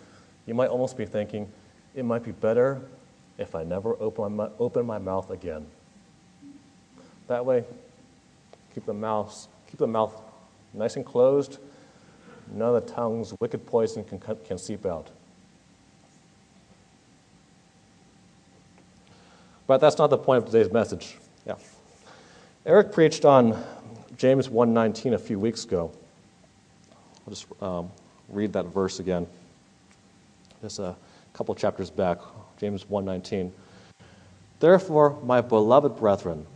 you 0.46 0.55
might 0.55 0.68
almost 0.68 0.96
be 0.96 1.05
thinking, 1.05 1.46
it 1.94 2.07
might 2.07 2.25
be 2.25 2.33
better 2.33 2.81
if 3.38 3.55
I 3.55 3.64
never 3.64 3.96
open 4.01 4.37
my, 4.37 4.49
open 4.59 4.87
my 4.87 4.99
mouth 4.99 5.31
again. 5.31 5.66
That 7.29 7.44
way, 7.44 7.64
keep 8.75 8.87
the 8.87 8.94
mouth, 8.94 9.49
keep 9.68 9.79
the 9.79 9.87
mouth 9.87 10.14
nice 10.72 10.96
and 10.96 11.05
closed. 11.05 11.59
None 12.53 12.75
of 12.75 12.87
the 12.87 12.92
tongue's 12.92 13.35
wicked 13.40 13.66
poison 13.66 14.05
can, 14.05 14.20
can 14.44 14.59
seep 14.59 14.87
out. 14.87 15.11
But 19.66 19.81
that's 19.81 19.99
not 19.99 20.11
the 20.11 20.18
point 20.18 20.44
of 20.44 20.51
today's 20.51 20.72
message. 20.72 21.18
Yeah. 21.44 21.57
Eric 22.64 22.92
preached 22.92 23.25
on 23.25 23.62
James 24.16 24.49
1:19 24.49 25.14
a 25.14 25.18
few 25.18 25.38
weeks 25.38 25.64
ago. 25.64 25.90
I'll 27.27 27.35
just 27.35 27.46
um, 27.61 27.90
read 28.29 28.53
that 28.53 28.66
verse 28.66 29.01
again. 29.01 29.27
Just 30.62 30.79
a 30.79 30.96
couple 31.33 31.55
chapters 31.55 31.90
back, 31.90 32.18
James 32.59 32.85
1:19. 32.85 33.53
Therefore, 34.61 35.19
my 35.23 35.40
beloved 35.40 35.97
brethren, 35.97 36.47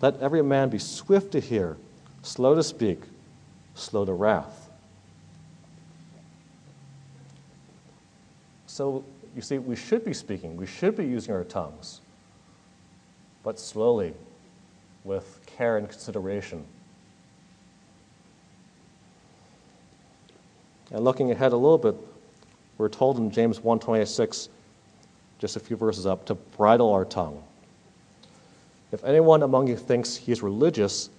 let 0.00 0.20
every 0.20 0.42
man 0.42 0.68
be 0.68 0.78
swift 0.78 1.32
to 1.32 1.40
hear, 1.40 1.76
slow 2.22 2.54
to 2.54 2.62
speak, 2.62 3.02
slow 3.74 4.04
to 4.04 4.12
wrath. 4.12 4.70
So, 8.66 9.04
you 9.34 9.42
see, 9.42 9.58
we 9.58 9.76
should 9.76 10.04
be 10.04 10.14
speaking, 10.14 10.56
we 10.56 10.66
should 10.66 10.96
be 10.96 11.04
using 11.04 11.34
our 11.34 11.44
tongues, 11.44 12.00
but 13.42 13.58
slowly, 13.58 14.14
with 15.04 15.40
care 15.46 15.78
and 15.78 15.88
consideration. 15.88 16.64
And 20.90 21.04
looking 21.04 21.30
ahead 21.30 21.52
a 21.52 21.56
little 21.56 21.78
bit, 21.78 21.96
we're 22.78 22.88
told 22.88 23.18
in 23.18 23.30
James 23.30 23.60
1:26, 23.60 24.48
just 25.38 25.56
a 25.56 25.60
few 25.60 25.76
verses 25.76 26.06
up, 26.06 26.26
to 26.26 26.34
bridle 26.34 26.92
our 26.92 27.04
tongue. 27.04 27.42
If 28.90 29.04
anyone 29.04 29.42
among 29.42 29.68
you 29.68 29.76
thinks 29.76 30.16
he 30.16 30.32
is 30.32 30.42
religious 30.42 31.10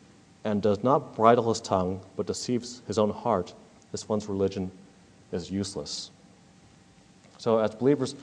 and 0.44 0.62
does 0.62 0.84
not 0.84 1.16
bridle 1.16 1.50
his 1.50 1.62
tongue 1.62 2.02
but 2.16 2.26
deceives 2.26 2.82
his 2.88 2.98
own 2.98 3.12
heart, 3.12 3.54
this 3.92 4.10
one's 4.10 4.28
religion 4.28 4.72
is 5.32 5.50
useless. 5.50 6.12
So, 7.38 7.60
as 7.60 7.74
believers, 7.74 8.16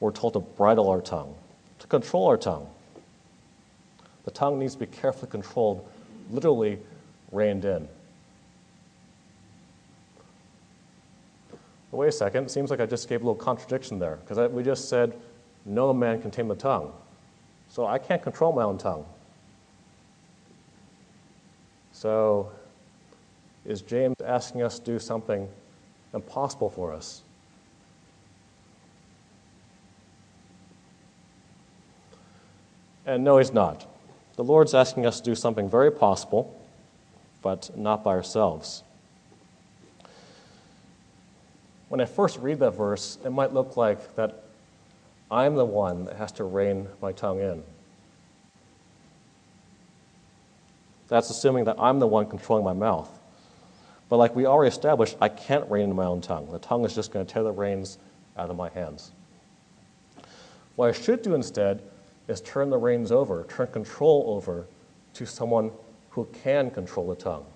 we're 0.00 0.12
told 0.12 0.34
to 0.34 0.40
bridle 0.40 0.88
our 0.90 1.00
tongue, 1.00 1.34
to 1.78 1.86
control 1.86 2.26
our 2.26 2.36
tongue. 2.36 2.68
The 4.24 4.30
tongue 4.30 4.58
needs 4.58 4.74
to 4.74 4.80
be 4.80 4.86
carefully 4.86 5.30
controlled, 5.30 5.86
literally 6.30 6.78
reined 7.32 7.64
in. 7.64 7.88
wait 11.92 12.08
a 12.08 12.12
second, 12.12 12.44
it 12.44 12.50
seems 12.50 12.70
like 12.70 12.80
I 12.80 12.86
just 12.86 13.08
gave 13.08 13.20
a 13.20 13.24
little 13.24 13.34
contradiction 13.34 13.98
there 13.98 14.16
because 14.16 14.50
we 14.52 14.62
just 14.62 14.88
said, 14.88 15.12
no 15.70 15.92
man 15.92 16.20
can 16.20 16.30
tame 16.30 16.48
the 16.48 16.54
tongue. 16.54 16.92
So 17.68 17.86
I 17.86 17.98
can't 17.98 18.22
control 18.22 18.52
my 18.52 18.62
own 18.62 18.76
tongue. 18.76 19.06
So 21.92 22.50
is 23.64 23.82
James 23.82 24.16
asking 24.24 24.62
us 24.62 24.78
to 24.78 24.84
do 24.84 24.98
something 24.98 25.48
impossible 26.12 26.70
for 26.70 26.92
us? 26.92 27.22
And 33.06 33.22
no, 33.22 33.38
he's 33.38 33.52
not. 33.52 33.86
The 34.36 34.44
Lord's 34.44 34.74
asking 34.74 35.06
us 35.06 35.20
to 35.20 35.24
do 35.24 35.34
something 35.34 35.68
very 35.68 35.90
possible, 35.90 36.58
but 37.42 37.76
not 37.76 38.02
by 38.02 38.10
ourselves. 38.10 38.82
When 41.88 42.00
I 42.00 42.04
first 42.04 42.38
read 42.38 42.58
that 42.60 42.72
verse, 42.72 43.18
it 43.24 43.30
might 43.30 43.52
look 43.52 43.76
like 43.76 44.14
that 44.16 44.44
I'm 45.30 45.54
the 45.54 45.64
one 45.64 46.06
that 46.06 46.16
has 46.16 46.32
to 46.32 46.44
rein 46.44 46.88
my 47.00 47.12
tongue 47.12 47.40
in. 47.40 47.62
That's 51.08 51.30
assuming 51.30 51.64
that 51.64 51.76
I'm 51.78 51.98
the 51.98 52.06
one 52.06 52.26
controlling 52.26 52.64
my 52.64 52.72
mouth. 52.72 53.10
But 54.08 54.16
like 54.16 54.34
we 54.34 54.46
already 54.46 54.68
established, 54.68 55.16
I 55.20 55.28
can't 55.28 55.68
rein 55.70 55.90
in 55.90 55.96
my 55.96 56.04
own 56.04 56.20
tongue. 56.20 56.50
The 56.50 56.58
tongue 56.58 56.84
is 56.84 56.94
just 56.94 57.12
going 57.12 57.24
to 57.24 57.32
tear 57.32 57.42
the 57.42 57.52
reins 57.52 57.98
out 58.36 58.50
of 58.50 58.56
my 58.56 58.68
hands. 58.70 59.12
What 60.76 60.88
I 60.88 60.92
should 60.92 61.22
do 61.22 61.34
instead 61.34 61.82
is 62.28 62.40
turn 62.40 62.70
the 62.70 62.78
reins 62.78 63.12
over, 63.12 63.44
turn 63.44 63.68
control 63.68 64.24
over 64.26 64.66
to 65.14 65.26
someone 65.26 65.70
who 66.10 66.26
can 66.42 66.70
control 66.70 67.08
the 67.08 67.16
tongue. 67.16 67.46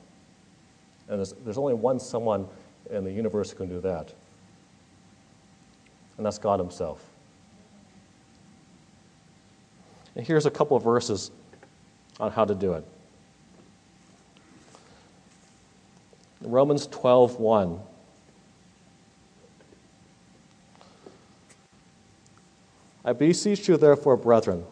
And 1.08 1.18
there's, 1.18 1.32
there's 1.44 1.58
only 1.58 1.74
one 1.74 1.98
someone 1.98 2.46
in 2.90 3.04
the 3.04 3.12
universe 3.12 3.50
who 3.50 3.56
can 3.56 3.68
do 3.68 3.80
that 3.80 4.12
and 6.16 6.24
that's 6.24 6.38
God 6.38 6.60
Himself. 6.60 7.02
And 10.16 10.26
here's 10.26 10.46
a 10.46 10.50
couple 10.50 10.76
of 10.76 10.84
verses 10.84 11.30
on 12.20 12.30
how 12.30 12.44
to 12.44 12.54
do 12.54 12.74
it. 12.74 12.84
Romans 16.40 16.86
12 16.86 17.40
1. 17.40 17.80
I 23.06 23.12
beseech 23.12 23.68
you, 23.68 23.76
therefore, 23.76 24.16
brethren, 24.16 24.64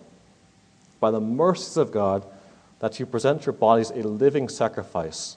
by 1.00 1.10
the 1.10 1.20
mercies 1.20 1.76
of 1.76 1.92
God, 1.92 2.24
that 2.78 2.98
you 2.98 3.04
present 3.04 3.44
your 3.44 3.52
bodies 3.52 3.90
a 3.90 4.02
living 4.02 4.48
sacrifice, 4.48 5.36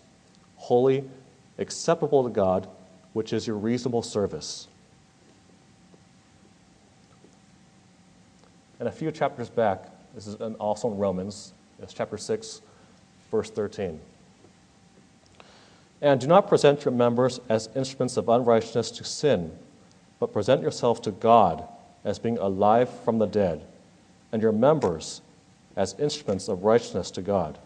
holy, 0.56 1.04
acceptable 1.58 2.24
to 2.24 2.30
God, 2.30 2.68
which 3.14 3.34
is 3.34 3.48
your 3.48 3.58
reasonable 3.58 4.02
service. 4.02 4.68
And 8.80 8.88
a 8.88 8.92
few 8.92 9.12
chapters 9.12 9.50
back, 9.50 9.86
this 10.16 10.28
is 10.28 10.36
also 10.36 10.90
in 10.90 10.98
Romans, 10.98 11.54
it's 11.82 11.94
chapter 11.94 12.18
6, 12.18 12.62
verse 13.30 13.50
13. 13.52 14.00
And 16.02 16.22
do 16.22 16.28
not 16.28 16.48
present 16.48 16.86
your 16.86 16.94
members 16.94 17.40
as 17.50 17.70
instruments 17.76 18.16
of 18.16 18.30
unrighteousness 18.30 18.92
to 18.92 19.04
sin, 19.04 19.52
but 20.20 20.32
present 20.32 20.62
yourself 20.62 21.02
to 21.04 21.12
God 21.12 21.68
as 22.06 22.18
being 22.18 22.38
alive 22.38 22.90
from 23.04 23.20
the 23.20 23.26
dead, 23.26 23.66
and 24.32 24.42
your 24.42 24.52
members 24.52 25.22
as 25.76 25.96
instruments 26.00 26.48
of 26.48 26.64
righteousness 26.64 27.12
to 27.12 27.22
God. 27.22 27.58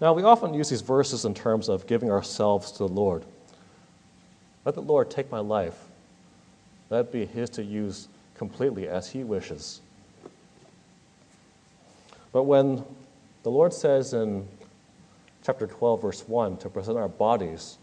Now, 0.00 0.12
we 0.12 0.22
often 0.22 0.54
use 0.54 0.70
these 0.70 0.82
verses 0.82 1.24
in 1.24 1.34
terms 1.34 1.68
of 1.68 1.86
giving 1.88 2.10
ourselves 2.10 2.70
to 2.72 2.78
the 2.78 2.88
Lord. 2.88 3.24
Let 4.64 4.76
the 4.76 4.82
Lord 4.82 5.10
take 5.10 5.32
my 5.32 5.40
life. 5.40 5.86
Let 6.90 7.06
it 7.06 7.12
be 7.12 7.26
His 7.26 7.50
to 7.50 7.64
use 7.64 8.06
completely 8.34 8.86
as 8.86 9.10
He 9.10 9.24
wishes. 9.24 9.80
But 12.32 12.44
when 12.44 12.84
the 13.42 13.50
Lord 13.50 13.72
says 13.72 14.12
in 14.12 14.46
chapter 15.42 15.66
12, 15.66 16.02
verse 16.02 16.28
1, 16.28 16.58
to 16.58 16.68
present 16.68 16.98
our 16.98 17.08
bodies, 17.08 17.78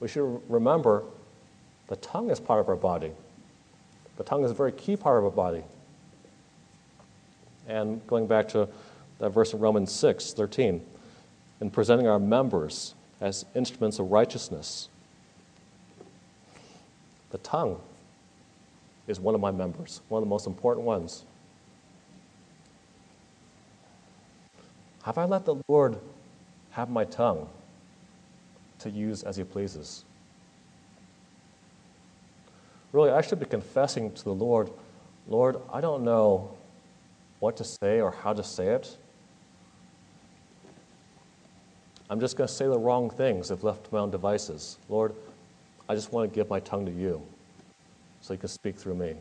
we 0.00 0.08
should 0.08 0.40
remember 0.48 1.04
the 1.88 1.96
tongue 1.96 2.30
is 2.30 2.40
part 2.40 2.60
of 2.60 2.68
our 2.68 2.76
body. 2.76 3.12
The 4.16 4.24
tongue 4.24 4.44
is 4.44 4.50
a 4.50 4.54
very 4.54 4.72
key 4.72 4.96
part 4.96 5.18
of 5.18 5.24
our 5.24 5.30
body. 5.30 5.62
And 7.66 8.06
going 8.06 8.26
back 8.26 8.48
to 8.50 8.68
that 9.18 9.30
verse 9.30 9.52
in 9.52 9.60
Romans 9.60 9.92
6 9.92 10.32
13, 10.32 10.80
in 11.60 11.70
presenting 11.70 12.06
our 12.06 12.18
members 12.18 12.94
as 13.20 13.44
instruments 13.54 13.98
of 13.98 14.10
righteousness. 14.10 14.88
The 17.30 17.38
tongue 17.38 17.80
is 19.06 19.20
one 19.20 19.34
of 19.34 19.40
my 19.40 19.50
members, 19.50 20.00
one 20.08 20.22
of 20.22 20.26
the 20.26 20.30
most 20.30 20.46
important 20.46 20.86
ones. 20.86 21.24
Have 25.02 25.18
I 25.18 25.24
let 25.24 25.44
the 25.44 25.56
Lord 25.68 25.98
have 26.70 26.90
my 26.90 27.04
tongue 27.04 27.48
to 28.80 28.90
use 28.90 29.22
as 29.22 29.36
He 29.36 29.44
pleases? 29.44 30.04
Really, 32.92 33.10
I 33.10 33.20
should 33.20 33.40
be 33.40 33.46
confessing 33.46 34.12
to 34.12 34.24
the 34.24 34.34
Lord, 34.34 34.70
Lord, 35.28 35.60
I 35.72 35.80
don't 35.80 36.02
know 36.02 36.50
what 37.38 37.56
to 37.58 37.64
say 37.64 38.00
or 38.00 38.10
how 38.10 38.32
to 38.32 38.42
say 38.42 38.68
it. 38.68 38.96
I'm 42.10 42.18
just 42.18 42.36
going 42.36 42.48
to 42.48 42.52
say 42.52 42.66
the 42.66 42.78
wrong 42.78 43.08
things 43.08 43.52
if 43.52 43.62
left 43.62 43.84
to 43.84 43.94
my 43.94 44.00
own 44.00 44.10
devices. 44.10 44.78
Lord, 44.88 45.14
I 45.88 45.94
just 45.94 46.12
want 46.12 46.30
to 46.30 46.34
give 46.34 46.50
my 46.50 46.58
tongue 46.58 46.84
to 46.86 46.92
you 46.92 47.22
so 48.20 48.34
you 48.34 48.38
can 48.38 48.48
speak 48.48 48.76
through 48.76 48.96
me. 48.96 49.14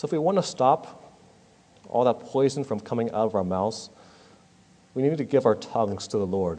So, 0.00 0.06
if 0.06 0.12
we 0.12 0.18
want 0.18 0.38
to 0.38 0.42
stop 0.42 1.14
all 1.90 2.04
that 2.04 2.20
poison 2.20 2.64
from 2.64 2.80
coming 2.80 3.10
out 3.10 3.26
of 3.26 3.34
our 3.34 3.44
mouths, 3.44 3.90
we 4.94 5.02
need 5.02 5.18
to 5.18 5.24
give 5.24 5.44
our 5.44 5.54
tongues 5.54 6.08
to 6.08 6.16
the 6.16 6.26
Lord. 6.26 6.58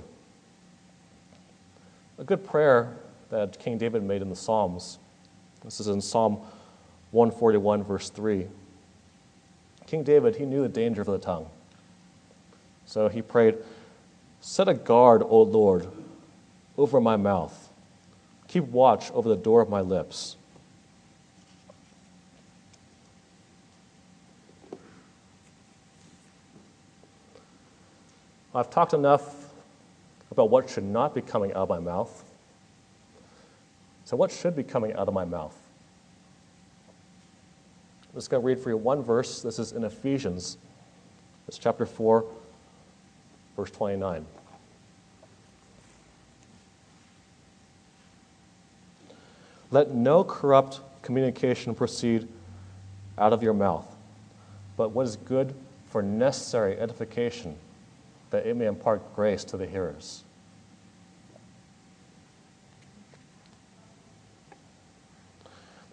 A 2.19 2.23
good 2.23 2.45
prayer 2.45 2.95
that 3.31 3.57
King 3.57 3.79
David 3.79 4.03
made 4.03 4.21
in 4.21 4.29
the 4.29 4.35
Psalms. 4.35 4.99
This 5.63 5.79
is 5.79 5.87
in 5.87 6.01
Psalm 6.01 6.33
141, 7.09 7.83
verse 7.83 8.11
3. 8.11 8.45
King 9.87 10.03
David, 10.03 10.35
he 10.35 10.45
knew 10.45 10.61
the 10.61 10.69
danger 10.69 11.01
of 11.01 11.07
the 11.07 11.17
tongue. 11.17 11.47
So 12.85 13.09
he 13.09 13.23
prayed, 13.23 13.57
Set 14.39 14.69
a 14.69 14.75
guard, 14.75 15.23
O 15.23 15.41
Lord, 15.41 15.87
over 16.77 17.01
my 17.01 17.15
mouth. 17.15 17.71
Keep 18.47 18.65
watch 18.65 19.09
over 19.13 19.27
the 19.27 19.35
door 19.35 19.61
of 19.61 19.69
my 19.69 19.81
lips. 19.81 20.35
I've 28.53 28.69
talked 28.69 28.93
enough 28.93 29.49
about 30.29 30.49
what 30.49 30.69
should 30.69 30.83
not 30.83 31.15
be 31.15 31.21
coming 31.21 31.51
out 31.51 31.63
of 31.63 31.69
my 31.69 31.79
mouth. 31.79 32.23
So, 34.05 34.17
what 34.17 34.31
should 34.31 34.55
be 34.55 34.63
coming 34.63 34.93
out 34.93 35.07
of 35.07 35.13
my 35.13 35.25
mouth? 35.25 35.55
I'm 38.09 38.15
just 38.15 38.29
going 38.29 38.41
to 38.41 38.45
read 38.45 38.59
for 38.59 38.69
you 38.69 38.77
one 38.77 39.03
verse. 39.03 39.41
This 39.41 39.57
is 39.57 39.71
in 39.71 39.85
Ephesians. 39.85 40.57
It's 41.47 41.57
chapter 41.57 41.85
4, 41.85 42.25
verse 43.55 43.71
29. 43.71 44.25
Let 49.71 49.91
no 49.91 50.25
corrupt 50.25 50.81
communication 51.01 51.73
proceed 51.73 52.27
out 53.17 53.31
of 53.31 53.41
your 53.41 53.53
mouth, 53.53 53.87
but 54.75 54.89
what 54.89 55.07
is 55.07 55.15
good 55.15 55.55
for 55.89 56.01
necessary 56.01 56.77
edification, 56.77 57.55
that 58.31 58.45
it 58.45 58.55
may 58.55 58.65
impart 58.65 59.15
grace 59.15 59.43
to 59.43 59.57
the 59.57 59.67
hearers. 59.67 60.23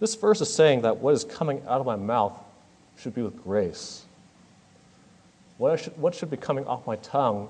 This 0.00 0.14
verse 0.14 0.40
is 0.40 0.52
saying 0.52 0.82
that 0.82 0.98
what 0.98 1.14
is 1.14 1.24
coming 1.24 1.60
out 1.66 1.80
of 1.80 1.86
my 1.86 1.96
mouth 1.96 2.40
should 2.96 3.14
be 3.14 3.22
with 3.22 3.42
grace. 3.42 4.04
What 5.58 5.80
should, 5.80 5.98
what 5.98 6.14
should 6.14 6.30
be 6.30 6.36
coming 6.36 6.64
off 6.66 6.86
my 6.86 6.96
tongue, 6.96 7.48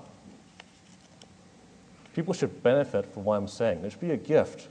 people 2.15 2.33
should 2.33 2.63
benefit 2.63 3.07
from 3.13 3.25
what 3.25 3.37
I'm 3.37 3.49
saying. 3.49 3.85
It 3.85 3.93
should 3.93 4.01
be 4.01 4.13
a 4.13 4.17
gift. 4.17 4.69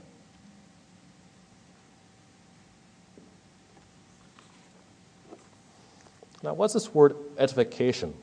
Now, 6.42 6.54
what's 6.54 6.74
this 6.74 6.92
word 6.92 7.16
edification? 7.36 8.14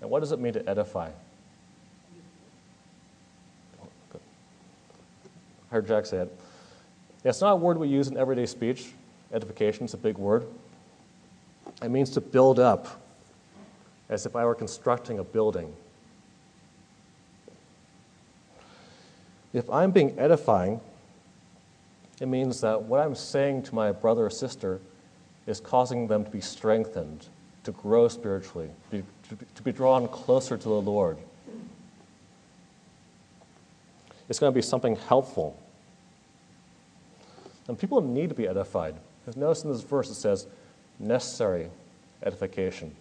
And 0.00 0.08
what 0.10 0.20
does 0.20 0.32
it 0.32 0.40
mean 0.40 0.52
to 0.54 0.68
edify? 0.68 1.10
I 5.70 5.74
heard 5.74 5.86
Jack 5.86 6.06
say 6.06 6.18
it. 6.18 6.40
Yeah, 7.24 7.28
it's 7.28 7.40
not 7.40 7.52
a 7.52 7.56
word 7.56 7.78
we 7.78 7.88
use 7.88 8.08
in 8.08 8.16
everyday 8.16 8.46
speech. 8.46 8.92
Edification 9.32 9.84
is 9.84 9.94
a 9.94 9.98
big 9.98 10.18
word. 10.18 10.46
It 11.82 11.90
means 11.90 12.10
to 12.10 12.20
build 12.20 12.58
up, 12.58 13.00
as 14.08 14.26
if 14.26 14.34
I 14.34 14.44
were 14.44 14.54
constructing 14.54 15.18
a 15.18 15.24
building. 15.24 15.72
If 19.52 19.68
I'm 19.70 19.90
being 19.90 20.18
edifying, 20.18 20.80
it 22.20 22.26
means 22.26 22.60
that 22.60 22.82
what 22.82 23.00
I'm 23.00 23.14
saying 23.14 23.62
to 23.64 23.74
my 23.74 23.92
brother 23.92 24.26
or 24.26 24.30
sister 24.30 24.80
is 25.46 25.60
causing 25.60 26.06
them 26.06 26.24
to 26.24 26.30
be 26.30 26.40
strengthened, 26.40 27.28
to 27.64 27.72
grow 27.72 28.08
spiritually, 28.08 28.70
be, 29.34 29.46
to 29.54 29.62
be 29.62 29.72
drawn 29.72 30.08
closer 30.08 30.56
to 30.56 30.68
the 30.68 30.80
Lord. 30.80 31.18
It's 34.28 34.38
going 34.38 34.52
to 34.52 34.54
be 34.54 34.62
something 34.62 34.96
helpful. 34.96 35.60
And 37.68 37.78
people 37.78 38.00
need 38.00 38.28
to 38.28 38.34
be 38.34 38.46
edified. 38.46 38.94
Because 39.20 39.36
notice 39.36 39.64
in 39.64 39.72
this 39.72 39.82
verse 39.82 40.08
it 40.08 40.14
says, 40.14 40.46
necessary 40.98 41.68
edification. 42.22 42.94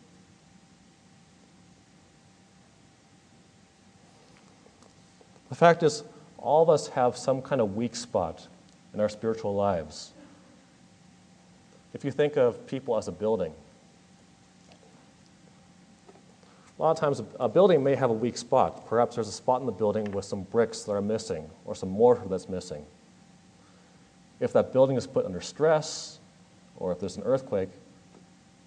The 5.50 5.56
fact 5.56 5.84
is, 5.84 6.04
all 6.38 6.63
of 6.63 6.70
us 6.70 6.88
have 6.89 7.18
some 7.18 7.42
kind 7.42 7.62
of 7.62 7.76
weak 7.76 7.96
spot 7.96 8.48
in 8.94 9.00
our 9.00 9.10
spiritual 9.10 9.56
lives. 9.56 10.12
If 11.94 12.06
you 12.06 12.12
think 12.12 12.38
of 12.38 12.65
people 12.68 12.98
as 12.98 13.08
a 13.08 13.12
building, 13.12 13.54
a 16.80 16.82
lot 16.82 16.92
of 16.92 16.98
times 16.98 17.22
a 17.39 17.50
building 17.50 17.84
may 17.84 17.94
have 17.94 18.10
a 18.10 18.13
weak 18.13 18.38
spot. 18.38 18.88
Perhaps 18.88 19.15
there's 19.15 19.28
a 19.28 19.34
spot 19.34 19.60
in 19.60 19.65
the 19.65 19.72
building 19.72 20.10
with 20.12 20.24
some 20.24 20.44
bricks 20.44 20.84
that 20.84 20.94
are 20.94 21.02
missing 21.02 21.50
or 21.65 21.76
some 21.76 21.89
mortar 21.89 22.24
that's 22.30 22.48
missing. 22.48 22.86
If 24.39 24.54
that 24.54 24.72
building 24.72 24.96
is 24.96 25.06
put 25.06 25.26
under 25.26 25.42
stress, 25.42 26.20
or 26.78 26.94
if 26.94 27.00
there's 27.00 27.18
an 27.18 27.24
earthquake, 27.24 27.70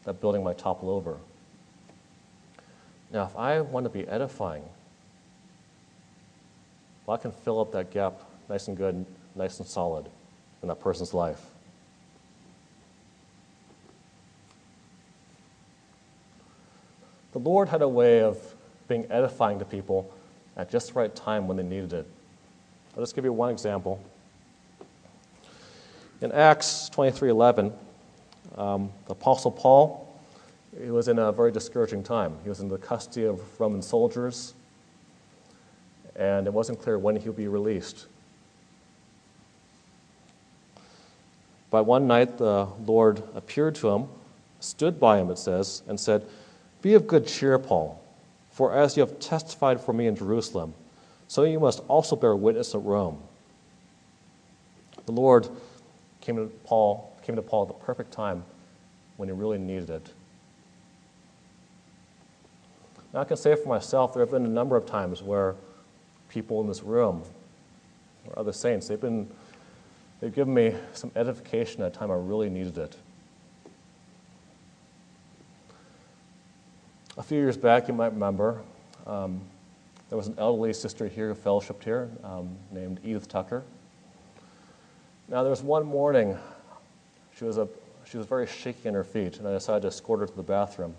that 0.04 0.20
building 0.20 0.44
might 0.44 0.58
topple 0.58 0.90
over. 0.90 1.16
Now, 3.10 3.24
if 3.24 3.34
I 3.34 3.62
want 3.62 3.84
to 3.84 3.90
be 3.90 4.06
edifying, 4.06 4.64
well, 7.06 7.16
I 7.16 7.20
can 7.20 7.32
fill 7.32 7.60
up 7.60 7.72
that 7.72 7.90
gap 7.90 8.20
nice 8.50 8.68
and 8.68 8.76
good, 8.76 9.06
nice 9.34 9.58
and 9.58 9.66
solid 9.66 10.10
in 10.60 10.68
that 10.68 10.80
person's 10.80 11.14
life. 11.14 11.40
The 17.32 17.38
Lord 17.38 17.68
had 17.68 17.82
a 17.82 17.88
way 17.88 18.20
of 18.20 18.38
being 18.88 19.06
edifying 19.10 19.58
to 19.58 19.64
people 19.64 20.12
at 20.56 20.70
just 20.70 20.88
the 20.88 20.94
right 20.94 21.14
time 21.14 21.48
when 21.48 21.56
they 21.56 21.62
needed 21.62 21.92
it. 21.92 22.06
I'll 22.94 23.02
just 23.02 23.14
give 23.14 23.24
you 23.24 23.32
one 23.32 23.50
example. 23.50 24.02
In 26.20 26.30
Acts 26.30 26.90
23:11, 26.90 27.72
um, 28.56 28.92
the 29.06 29.12
Apostle 29.12 29.50
Paul, 29.50 30.06
he 30.78 30.90
was 30.90 31.08
in 31.08 31.18
a 31.18 31.32
very 31.32 31.50
discouraging 31.50 32.02
time. 32.02 32.36
He 32.42 32.48
was 32.48 32.60
in 32.60 32.68
the 32.68 32.78
custody 32.78 33.26
of 33.26 33.40
Roman 33.58 33.80
soldiers, 33.80 34.54
and 36.14 36.46
it 36.46 36.52
wasn't 36.52 36.80
clear 36.80 36.98
when 36.98 37.16
he 37.16 37.28
would 37.28 37.36
be 37.36 37.48
released. 37.48 38.06
But 41.70 41.84
one 41.84 42.06
night, 42.06 42.36
the 42.36 42.68
Lord 42.84 43.22
appeared 43.34 43.74
to 43.76 43.88
him, 43.88 44.08
stood 44.60 45.00
by 45.00 45.18
him, 45.18 45.30
it 45.30 45.38
says, 45.38 45.82
and 45.88 45.98
said, 45.98 46.26
Be 46.82 46.94
of 46.94 47.06
good 47.06 47.26
cheer, 47.26 47.58
Paul, 47.58 48.02
for 48.50 48.74
as 48.76 48.96
you 48.96 49.00
have 49.00 49.18
testified 49.20 49.80
for 49.80 49.92
me 49.92 50.08
in 50.08 50.16
Jerusalem, 50.16 50.74
so 51.28 51.44
you 51.44 51.60
must 51.60 51.80
also 51.88 52.16
bear 52.16 52.36
witness 52.36 52.74
at 52.74 52.82
Rome. 52.82 53.22
The 55.06 55.12
Lord 55.12 55.48
came 56.20 56.36
to 56.36 56.46
Paul, 56.64 57.16
came 57.22 57.36
to 57.36 57.42
Paul 57.42 57.62
at 57.62 57.68
the 57.68 57.84
perfect 57.84 58.12
time 58.12 58.44
when 59.16 59.28
he 59.28 59.32
really 59.32 59.58
needed 59.58 59.90
it. 59.90 60.12
Now, 63.14 63.20
I 63.20 63.24
can 63.24 63.36
say 63.36 63.54
for 63.54 63.68
myself, 63.68 64.14
there 64.14 64.22
have 64.22 64.30
been 64.30 64.44
a 64.44 64.48
number 64.48 64.76
of 64.76 64.86
times 64.86 65.22
where 65.22 65.54
people 66.28 66.60
in 66.62 66.66
this 66.66 66.82
room 66.82 67.22
or 68.26 68.38
other 68.38 68.52
saints, 68.52 68.88
they've 68.88 69.00
been 69.00 69.28
they've 70.20 70.34
given 70.34 70.54
me 70.54 70.74
some 70.94 71.12
edification 71.14 71.82
at 71.82 71.94
a 71.94 71.98
time 71.98 72.10
I 72.10 72.14
really 72.14 72.48
needed 72.48 72.78
it. 72.78 72.96
A 77.18 77.22
few 77.22 77.36
years 77.36 77.58
back, 77.58 77.88
you 77.88 77.94
might 77.94 78.14
remember, 78.14 78.62
um, 79.06 79.42
there 80.08 80.16
was 80.16 80.28
an 80.28 80.34
elderly 80.38 80.72
sister 80.72 81.06
here 81.06 81.28
who 81.28 81.34
fellowshipped 81.34 81.84
here 81.84 82.08
um, 82.24 82.56
named 82.70 83.00
Edith 83.04 83.28
Tucker. 83.28 83.64
Now, 85.28 85.42
there 85.42 85.50
was 85.50 85.62
one 85.62 85.84
morning, 85.84 86.38
she 87.36 87.44
was, 87.44 87.58
a, 87.58 87.68
she 88.06 88.16
was 88.16 88.26
very 88.26 88.46
shaky 88.46 88.88
in 88.88 88.94
her 88.94 89.04
feet, 89.04 89.38
and 89.38 89.46
I 89.46 89.52
decided 89.52 89.82
to 89.82 89.88
escort 89.88 90.20
her 90.20 90.26
to 90.26 90.34
the 90.34 90.42
bathroom. 90.42 90.94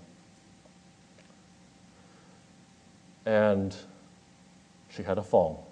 And 3.25 3.75
she 4.91 5.01
had 5.01 5.17
a 5.17 5.23
fall. 5.23 5.67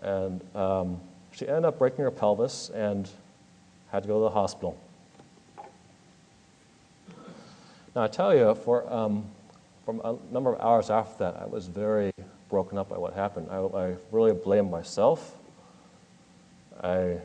And 0.00 0.42
um, 0.56 0.98
she 1.32 1.46
ended 1.46 1.66
up 1.66 1.78
breaking 1.78 2.02
her 2.02 2.10
pelvis 2.10 2.70
and 2.70 3.10
had 3.92 4.04
to 4.04 4.08
go 4.08 4.14
to 4.14 4.22
the 4.22 4.30
hospital. 4.30 4.78
Now, 7.98 8.04
I 8.04 8.06
tell 8.06 8.32
you, 8.32 8.54
for, 8.54 8.88
um, 8.92 9.28
from 9.84 10.00
a 10.04 10.14
number 10.32 10.54
of 10.54 10.60
hours 10.60 10.88
after 10.88 11.18
that, 11.18 11.42
I 11.42 11.46
was 11.46 11.66
very 11.66 12.12
broken 12.48 12.78
up 12.78 12.90
by 12.90 12.96
what 12.96 13.12
happened. 13.12 13.48
I, 13.50 13.56
I 13.56 13.96
really 14.12 14.30
blamed 14.30 14.70
myself. 14.70 15.36
I, 16.80 17.18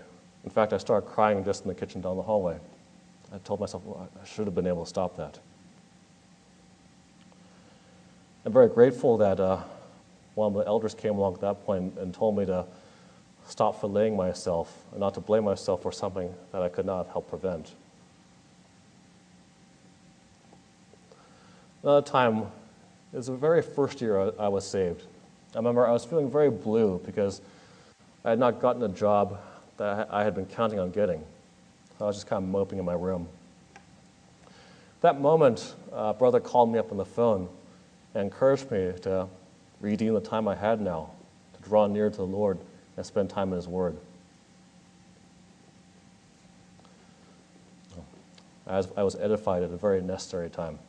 in 0.44 0.50
fact, 0.50 0.74
I 0.74 0.80
started 0.80 1.06
crying 1.06 1.46
just 1.46 1.62
in 1.62 1.68
the 1.68 1.76
kitchen 1.76 2.02
down 2.02 2.18
the 2.18 2.24
hallway. 2.24 2.58
I 3.32 3.38
told 3.44 3.60
myself 3.60 3.84
well, 3.86 4.10
I 4.20 4.26
should 4.26 4.48
have 4.48 4.56
been 4.56 4.66
able 4.66 4.84
to 4.84 4.90
stop 4.90 5.16
that. 5.18 5.38
I'm 8.44 8.52
very 8.52 8.70
grateful 8.70 9.16
that 9.18 9.40
uh, 9.40 9.62
one 10.34 10.48
of 10.48 10.54
the 10.56 10.66
elders 10.66 10.96
came 10.96 11.20
along 11.20 11.36
at 11.36 11.42
that 11.42 11.64
point 11.68 12.00
and 12.00 12.16
told 12.16 12.36
me 12.36 12.48
to 12.48 12.66
stop 13.46 13.80
filleting 13.80 14.16
myself 14.16 14.76
and 14.90 15.02
not 15.02 15.14
to 15.14 15.20
blame 15.20 15.44
myself 15.44 15.84
for 15.84 15.92
something 15.92 16.34
that 16.52 16.64
I 16.64 16.70
could 16.70 16.88
not 16.88 17.06
have 17.06 17.10
helped 17.10 17.30
prevent. 17.30 17.76
Another 21.84 22.02
time, 22.02 22.44
it 23.12 23.18
was 23.18 23.28
the 23.28 23.36
very 23.36 23.62
first 23.62 24.00
year 24.00 24.32
I 24.40 24.48
was 24.48 24.66
saved. 24.66 25.04
I 25.54 25.58
remember 25.58 25.86
I 25.86 25.92
was 25.92 26.06
feeling 26.06 26.32
very 26.32 26.50
blue 26.50 27.02
because 27.06 27.42
I 28.24 28.30
had 28.30 28.40
not 28.40 28.62
gotten 28.62 28.82
a 28.84 28.90
job 28.90 29.38
that 29.78 30.08
I 30.10 30.24
had 30.24 30.34
been 30.34 30.46
counting 30.46 30.80
on 30.80 30.92
getting. 30.92 31.22
I 32.00 32.06
was 32.06 32.16
just 32.16 32.28
kind 32.28 32.42
of 32.42 32.50
moping 32.50 32.80
in 32.80 32.86
my 32.86 32.94
room. 32.94 33.28
That 35.02 35.20
moment, 35.20 35.76
a 35.92 36.14
brother 36.14 36.40
called 36.40 36.72
me 36.72 36.80
up 36.80 36.92
on 36.92 36.98
the 36.98 37.06
phone 37.06 37.50
and 38.14 38.24
encouraged 38.24 38.72
me 38.72 38.94
to 39.02 39.28
redeem 39.82 40.14
the 40.14 40.22
time 40.22 40.48
I 40.48 40.56
had 40.56 40.80
now, 40.80 41.12
to 41.54 41.70
draw 41.70 41.88
near 41.88 42.10
to 42.10 42.16
the 42.16 42.26
Lord 42.26 42.60
and 42.96 43.06
spend 43.06 43.30
time 43.30 43.50
in 43.50 43.56
His 43.56 43.68
Word. 43.68 43.98
As 48.66 48.88
I 48.96 49.04
was 49.04 49.16
edified 49.18 49.64
at 49.64 49.72
a 49.72 49.78
very 49.78 50.02
necessary 50.02 50.50
time. 50.50 50.80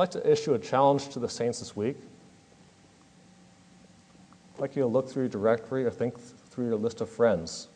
Like 0.00 0.10
to 0.10 0.32
issue 0.32 0.54
a 0.54 0.58
challenge 0.58 1.10
to 1.10 1.18
the 1.18 1.28
saints 1.28 1.58
this 1.58 1.76
week. 1.76 1.98
I'd 4.54 4.60
like 4.62 4.74
you 4.74 4.80
to 4.80 4.88
look 4.88 5.10
through 5.10 5.24
your 5.24 5.28
directory 5.28 5.84
or 5.84 5.90
think 5.90 6.18
through 6.18 6.68
your 6.68 6.76
list 6.76 7.02
of 7.02 7.10
friends. 7.10 7.68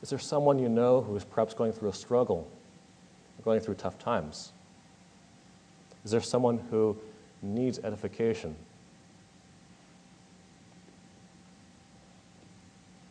Is 0.00 0.08
there 0.08 0.18
someone 0.18 0.58
you 0.58 0.70
know 0.70 1.02
who 1.02 1.14
is 1.16 1.24
perhaps 1.24 1.52
going 1.52 1.70
through 1.70 1.90
a 1.90 1.92
struggle, 1.92 2.50
going 3.44 3.60
through 3.60 3.74
tough 3.74 3.98
times? 3.98 4.52
Is 6.02 6.10
there 6.10 6.22
someone 6.22 6.56
who 6.70 6.96
needs 7.42 7.78
edification? 7.80 8.56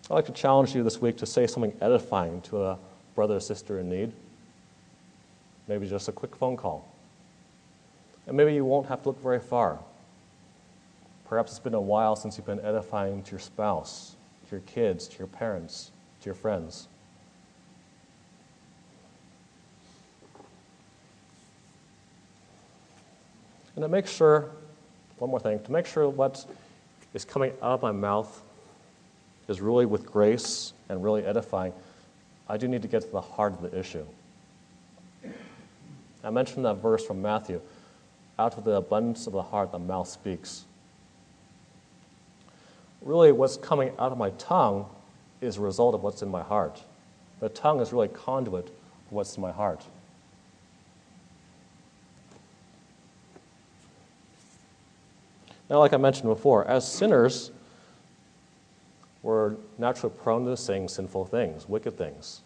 I'd 0.10 0.16
like 0.16 0.26
to 0.26 0.32
challenge 0.32 0.74
you 0.74 0.82
this 0.82 1.00
week 1.00 1.18
to 1.18 1.28
say 1.28 1.46
something 1.46 1.78
edifying 1.82 2.42
to 2.42 2.64
a 2.64 2.80
brother 3.14 3.36
or 3.36 3.40
sister 3.40 3.78
in 3.78 3.92
need. 3.92 4.12
Maybe 5.70 5.88
just 5.88 6.10
a 6.10 6.12
quick 6.12 6.36
phone 6.36 6.58
call. 6.58 6.92
And 8.26 8.36
maybe 8.36 8.56
you 8.56 8.66
won't 8.66 8.88
have 8.88 9.04
to 9.04 9.10
look 9.10 9.22
very 9.22 9.40
far. 9.40 9.78
Perhaps 11.28 11.52
it's 11.52 11.60
been 11.60 11.76
a 11.76 11.80
while 11.82 12.16
since 12.16 12.38
you've 12.38 12.48
been 12.48 12.60
edifying 12.62 13.22
to 13.22 13.32
your 13.32 13.40
spouse, 13.40 14.16
to 14.48 14.56
your 14.56 14.62
kids, 14.62 15.08
to 15.08 15.20
your 15.20 15.28
parents, 15.28 15.92
to 16.22 16.26
your 16.26 16.34
friends. 16.34 16.88
And 23.76 23.84
to 23.84 23.88
make 23.88 24.08
sure, 24.08 24.50
one 25.20 25.30
more 25.30 25.40
thing, 25.40 25.60
to 25.60 25.72
make 25.72 25.86
sure 25.86 26.10
what 26.10 26.48
is 27.14 27.24
coming 27.24 27.52
out 27.62 27.74
of 27.74 27.84
my 27.84 27.92
mouth 27.92 28.42
is 29.48 29.62
really 29.62 29.86
with 29.86 30.12
grace 30.12 30.74
and 30.90 31.04
really 31.04 31.24
edifying, 31.24 31.74
I 32.48 32.58
do 32.58 32.68
need 32.68 32.82
to 32.82 32.88
get 32.88 33.04
to 33.04 33.12
the 33.12 33.22
heart 33.22 33.54
of 33.54 33.62
the 33.62 33.78
issue. 33.78 34.06
I 36.24 36.30
mentioned 36.30 36.66
that 36.66 36.76
verse 36.76 37.06
from 37.06 37.22
Matthew 37.22 37.62
out 38.38 38.58
of 38.58 38.64
the 38.64 38.76
abundance 38.76 39.28
of 39.28 39.34
the 39.34 39.42
heart, 39.42 39.72
the 39.72 39.80
mouth 39.80 40.08
speaks. 40.08 40.64
Really, 43.02 43.32
what's 43.32 43.58
coming 43.58 43.92
out 44.00 44.12
of 44.12 44.18
my 44.18 44.30
tongue 44.32 44.86
is 45.42 45.58
a 45.58 45.62
result 45.62 45.96
of 45.96 46.04
what's 46.04 46.22
in 46.22 46.30
my 46.30 46.42
heart. 46.42 46.84
The 47.40 47.50
tongue 47.50 47.80
is 47.80 47.94
really 47.94 48.08
a 48.08 48.12
conduit 48.12 48.68
of 48.68 49.12
what's 49.12 49.36
in 49.36 49.42
my 49.42 49.52
heart. 49.52 49.86
Now, 55.70 55.80
like 55.80 55.94
I 55.94 55.98
mentioned 55.98 56.30
before, 56.30 56.66
as 56.66 56.90
sinners, 56.90 57.52
we're 59.22 59.56
naturally 59.78 60.16
prone 60.18 60.46
to 60.46 60.58
saying 60.58 60.88
sinful 60.88 61.26
things, 61.26 61.68
wicked 61.70 61.98
things. 61.98 62.42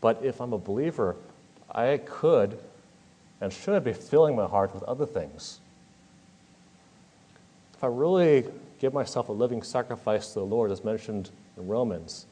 But 0.00 0.22
if 0.22 0.40
I'm 0.40 0.52
a 0.52 0.58
believer, 0.58 1.16
I 1.70 1.98
could 1.98 2.58
and 3.40 3.52
should 3.52 3.84
be 3.84 3.92
filling 3.92 4.34
my 4.34 4.46
heart 4.46 4.74
with 4.74 4.82
other 4.84 5.06
things. 5.06 5.60
If 7.74 7.84
I 7.84 7.88
really 7.88 8.44
give 8.80 8.92
myself 8.92 9.28
a 9.28 9.32
living 9.32 9.62
sacrifice 9.62 10.28
to 10.28 10.40
the 10.40 10.44
Lord, 10.44 10.72
as 10.72 10.82
mentioned 10.82 11.30
in 11.56 11.68
Romans, 11.68 12.26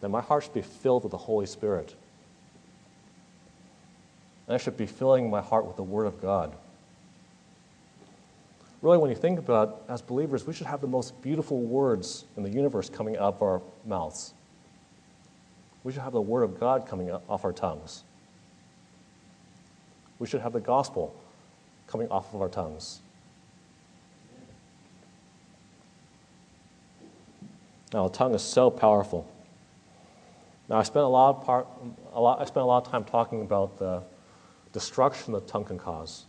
then 0.00 0.10
my 0.10 0.20
heart 0.20 0.44
should 0.44 0.54
be 0.54 0.62
filled 0.62 1.02
with 1.02 1.10
the 1.10 1.18
Holy 1.18 1.46
Spirit. 1.46 1.94
And 4.46 4.54
I 4.54 4.58
should 4.58 4.76
be 4.76 4.86
filling 4.86 5.28
my 5.28 5.42
heart 5.42 5.66
with 5.66 5.76
the 5.76 5.82
Word 5.82 6.06
of 6.06 6.22
God. 6.22 6.54
Really, 8.80 8.98
when 8.98 9.10
you 9.10 9.16
think 9.16 9.38
about 9.38 9.68
it, 9.68 9.92
as 9.92 10.00
believers, 10.00 10.46
we 10.46 10.52
should 10.52 10.66
have 10.66 10.80
the 10.80 10.86
most 10.86 11.20
beautiful 11.20 11.60
words 11.60 12.24
in 12.36 12.42
the 12.42 12.50
universe 12.50 12.88
coming 12.88 13.16
out 13.16 13.34
of 13.34 13.42
our 13.42 13.60
mouths 13.84 14.32
we 15.86 15.92
should 15.92 16.02
have 16.02 16.14
the 16.14 16.20
Word 16.20 16.42
of 16.42 16.58
God 16.58 16.84
coming 16.84 17.12
off 17.12 17.44
our 17.44 17.52
tongues. 17.52 18.02
We 20.18 20.26
should 20.26 20.40
have 20.40 20.52
the 20.52 20.58
gospel 20.58 21.14
coming 21.86 22.08
off 22.08 22.34
of 22.34 22.42
our 22.42 22.48
tongues. 22.48 22.98
Now, 27.94 28.08
the 28.08 28.14
tongue 28.14 28.34
is 28.34 28.42
so 28.42 28.68
powerful. 28.68 29.30
Now, 30.68 30.78
I 30.78 30.82
spent 30.82 31.04
a 31.04 31.08
lot 31.08 31.36
of 31.36 31.44
part, 31.44 31.68
a 32.12 32.20
lot, 32.20 32.40
I 32.40 32.46
spent 32.46 32.64
a 32.64 32.66
lot 32.66 32.84
of 32.84 32.90
time 32.90 33.04
talking 33.04 33.42
about 33.42 33.78
the 33.78 34.02
destruction 34.72 35.34
the 35.34 35.40
tongue 35.42 35.66
can 35.66 35.78
cause. 35.78 36.24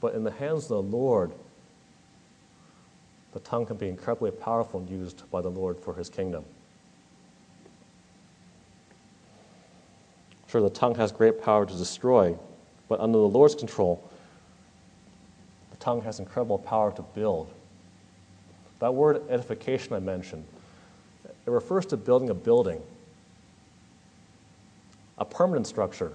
But 0.00 0.14
in 0.14 0.24
the 0.24 0.30
hands 0.30 0.62
of 0.62 0.68
the 0.68 0.82
Lord, 0.82 1.30
the 3.34 3.40
tongue 3.40 3.66
can 3.66 3.76
be 3.76 3.90
incredibly 3.90 4.30
powerful 4.30 4.80
and 4.80 4.88
used 4.88 5.30
by 5.30 5.42
the 5.42 5.50
Lord 5.50 5.78
for 5.78 5.92
his 5.92 6.08
kingdom. 6.08 6.46
Sure, 10.54 10.62
the 10.62 10.70
tongue 10.70 10.94
has 10.94 11.10
great 11.10 11.42
power 11.42 11.66
to 11.66 11.74
destroy, 11.74 12.38
but 12.88 13.00
under 13.00 13.18
the 13.18 13.26
Lord's 13.26 13.56
control, 13.56 14.08
the 15.72 15.76
tongue 15.78 16.00
has 16.02 16.20
incredible 16.20 16.58
power 16.58 16.92
to 16.92 17.02
build. 17.02 17.52
That 18.78 18.94
word 18.94 19.22
edification 19.28 19.94
I 19.94 19.98
mentioned, 19.98 20.44
it 21.24 21.50
refers 21.50 21.86
to 21.86 21.96
building 21.96 22.30
a 22.30 22.34
building, 22.34 22.80
a 25.18 25.24
permanent 25.24 25.66
structure. 25.66 26.12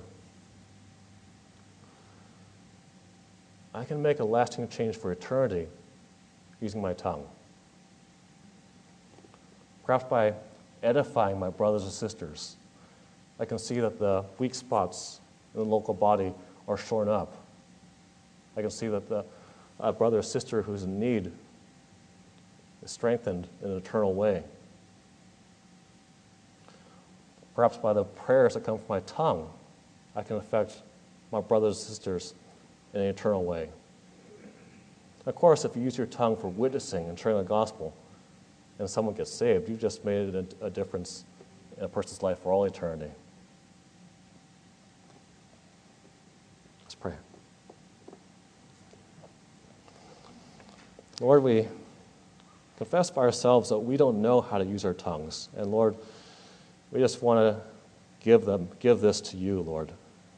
I 3.75 3.83
can 3.83 4.01
make 4.01 4.21
a 4.21 4.25
lasting 4.25 4.69
change 4.69 4.95
for 4.95 5.11
eternity 5.11 5.67
using 6.61 6.81
my 6.81 6.93
tongue. 6.93 7.27
Perhaps 9.85 10.05
by 10.05 10.33
edifying 10.81 11.37
my 11.37 11.49
brothers 11.49 11.83
and 11.83 11.91
sisters 11.91 12.55
I 13.39 13.45
can 13.45 13.57
see 13.57 13.79
that 13.79 13.99
the 13.99 14.25
weak 14.37 14.53
spots 14.53 15.21
in 15.53 15.59
the 15.59 15.65
local 15.65 15.93
body 15.93 16.33
are 16.67 16.77
shorn 16.77 17.07
up. 17.07 17.35
I 18.57 18.61
can 18.61 18.69
see 18.69 18.87
that 18.87 19.07
the 19.07 19.23
uh, 19.79 19.91
brother 19.91 20.19
or 20.19 20.21
sister 20.21 20.61
who's 20.61 20.83
in 20.83 20.99
need 20.99 21.31
is 22.83 22.91
strengthened 22.91 23.47
in 23.63 23.71
an 23.71 23.77
eternal 23.77 24.13
way. 24.13 24.43
Perhaps 27.55 27.77
by 27.77 27.93
the 27.93 28.03
prayers 28.03 28.53
that 28.53 28.63
come 28.63 28.77
from 28.77 28.87
my 28.87 28.99
tongue, 29.01 29.49
I 30.15 30.21
can 30.23 30.37
affect 30.37 30.81
my 31.31 31.41
brothers 31.41 31.77
and 31.77 31.87
sisters 31.87 32.33
in 32.93 33.01
an 33.01 33.07
eternal 33.07 33.43
way. 33.43 33.69
Of 35.25 35.35
course, 35.35 35.65
if 35.65 35.75
you 35.75 35.83
use 35.83 35.97
your 35.97 36.07
tongue 36.07 36.35
for 36.35 36.47
witnessing 36.47 37.07
and 37.07 37.19
sharing 37.19 37.37
the 37.37 37.43
gospel 37.43 37.93
and 38.79 38.89
someone 38.89 39.13
gets 39.13 39.31
saved, 39.31 39.69
you've 39.69 39.79
just 39.79 40.03
made 40.05 40.35
a, 40.35 40.45
a 40.61 40.69
difference 40.69 41.25
in 41.77 41.83
a 41.83 41.87
person's 41.87 42.23
life 42.23 42.39
for 42.39 42.51
all 42.51 42.65
eternity. 42.65 43.11
Let's 46.83 46.95
pray. 46.95 47.13
Lord, 51.19 51.43
we 51.43 51.67
confess 52.77 53.09
by 53.09 53.21
ourselves 53.23 53.69
that 53.69 53.79
we 53.79 53.97
don't 53.97 54.21
know 54.21 54.39
how 54.39 54.57
to 54.57 54.65
use 54.65 54.85
our 54.85 54.93
tongues. 54.93 55.49
And 55.57 55.67
Lord, 55.71 55.95
we 56.91 56.99
just 56.99 57.21
want 57.21 57.39
to 57.39 57.61
give 58.21 58.45
them, 58.45 58.69
give 58.79 59.01
this 59.01 59.19
to 59.21 59.37
you, 59.37 59.61
Lord. 59.61 59.91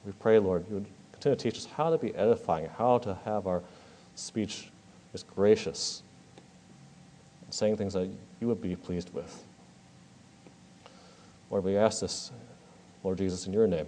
We 0.05 0.11
pray, 0.13 0.39
Lord, 0.39 0.65
you 0.67 0.75
would 0.75 0.87
continue 1.11 1.35
to 1.35 1.43
teach 1.43 1.57
us 1.57 1.65
how 1.65 1.91
to 1.91 1.97
be 1.97 2.15
edifying, 2.15 2.69
how 2.77 2.97
to 2.99 3.17
have 3.25 3.45
our 3.45 3.61
speech 4.15 4.69
is 5.13 5.23
gracious, 5.23 6.01
saying 7.51 7.77
things 7.77 7.93
that 7.93 8.09
you 8.39 8.47
would 8.47 8.61
be 8.61 8.75
pleased 8.75 9.13
with. 9.13 9.43
Lord, 11.51 11.63
we 11.63 11.77
ask 11.77 12.01
this, 12.01 12.31
Lord 13.03 13.19
Jesus, 13.19 13.45
in 13.45 13.53
your 13.53 13.67
name. 13.67 13.87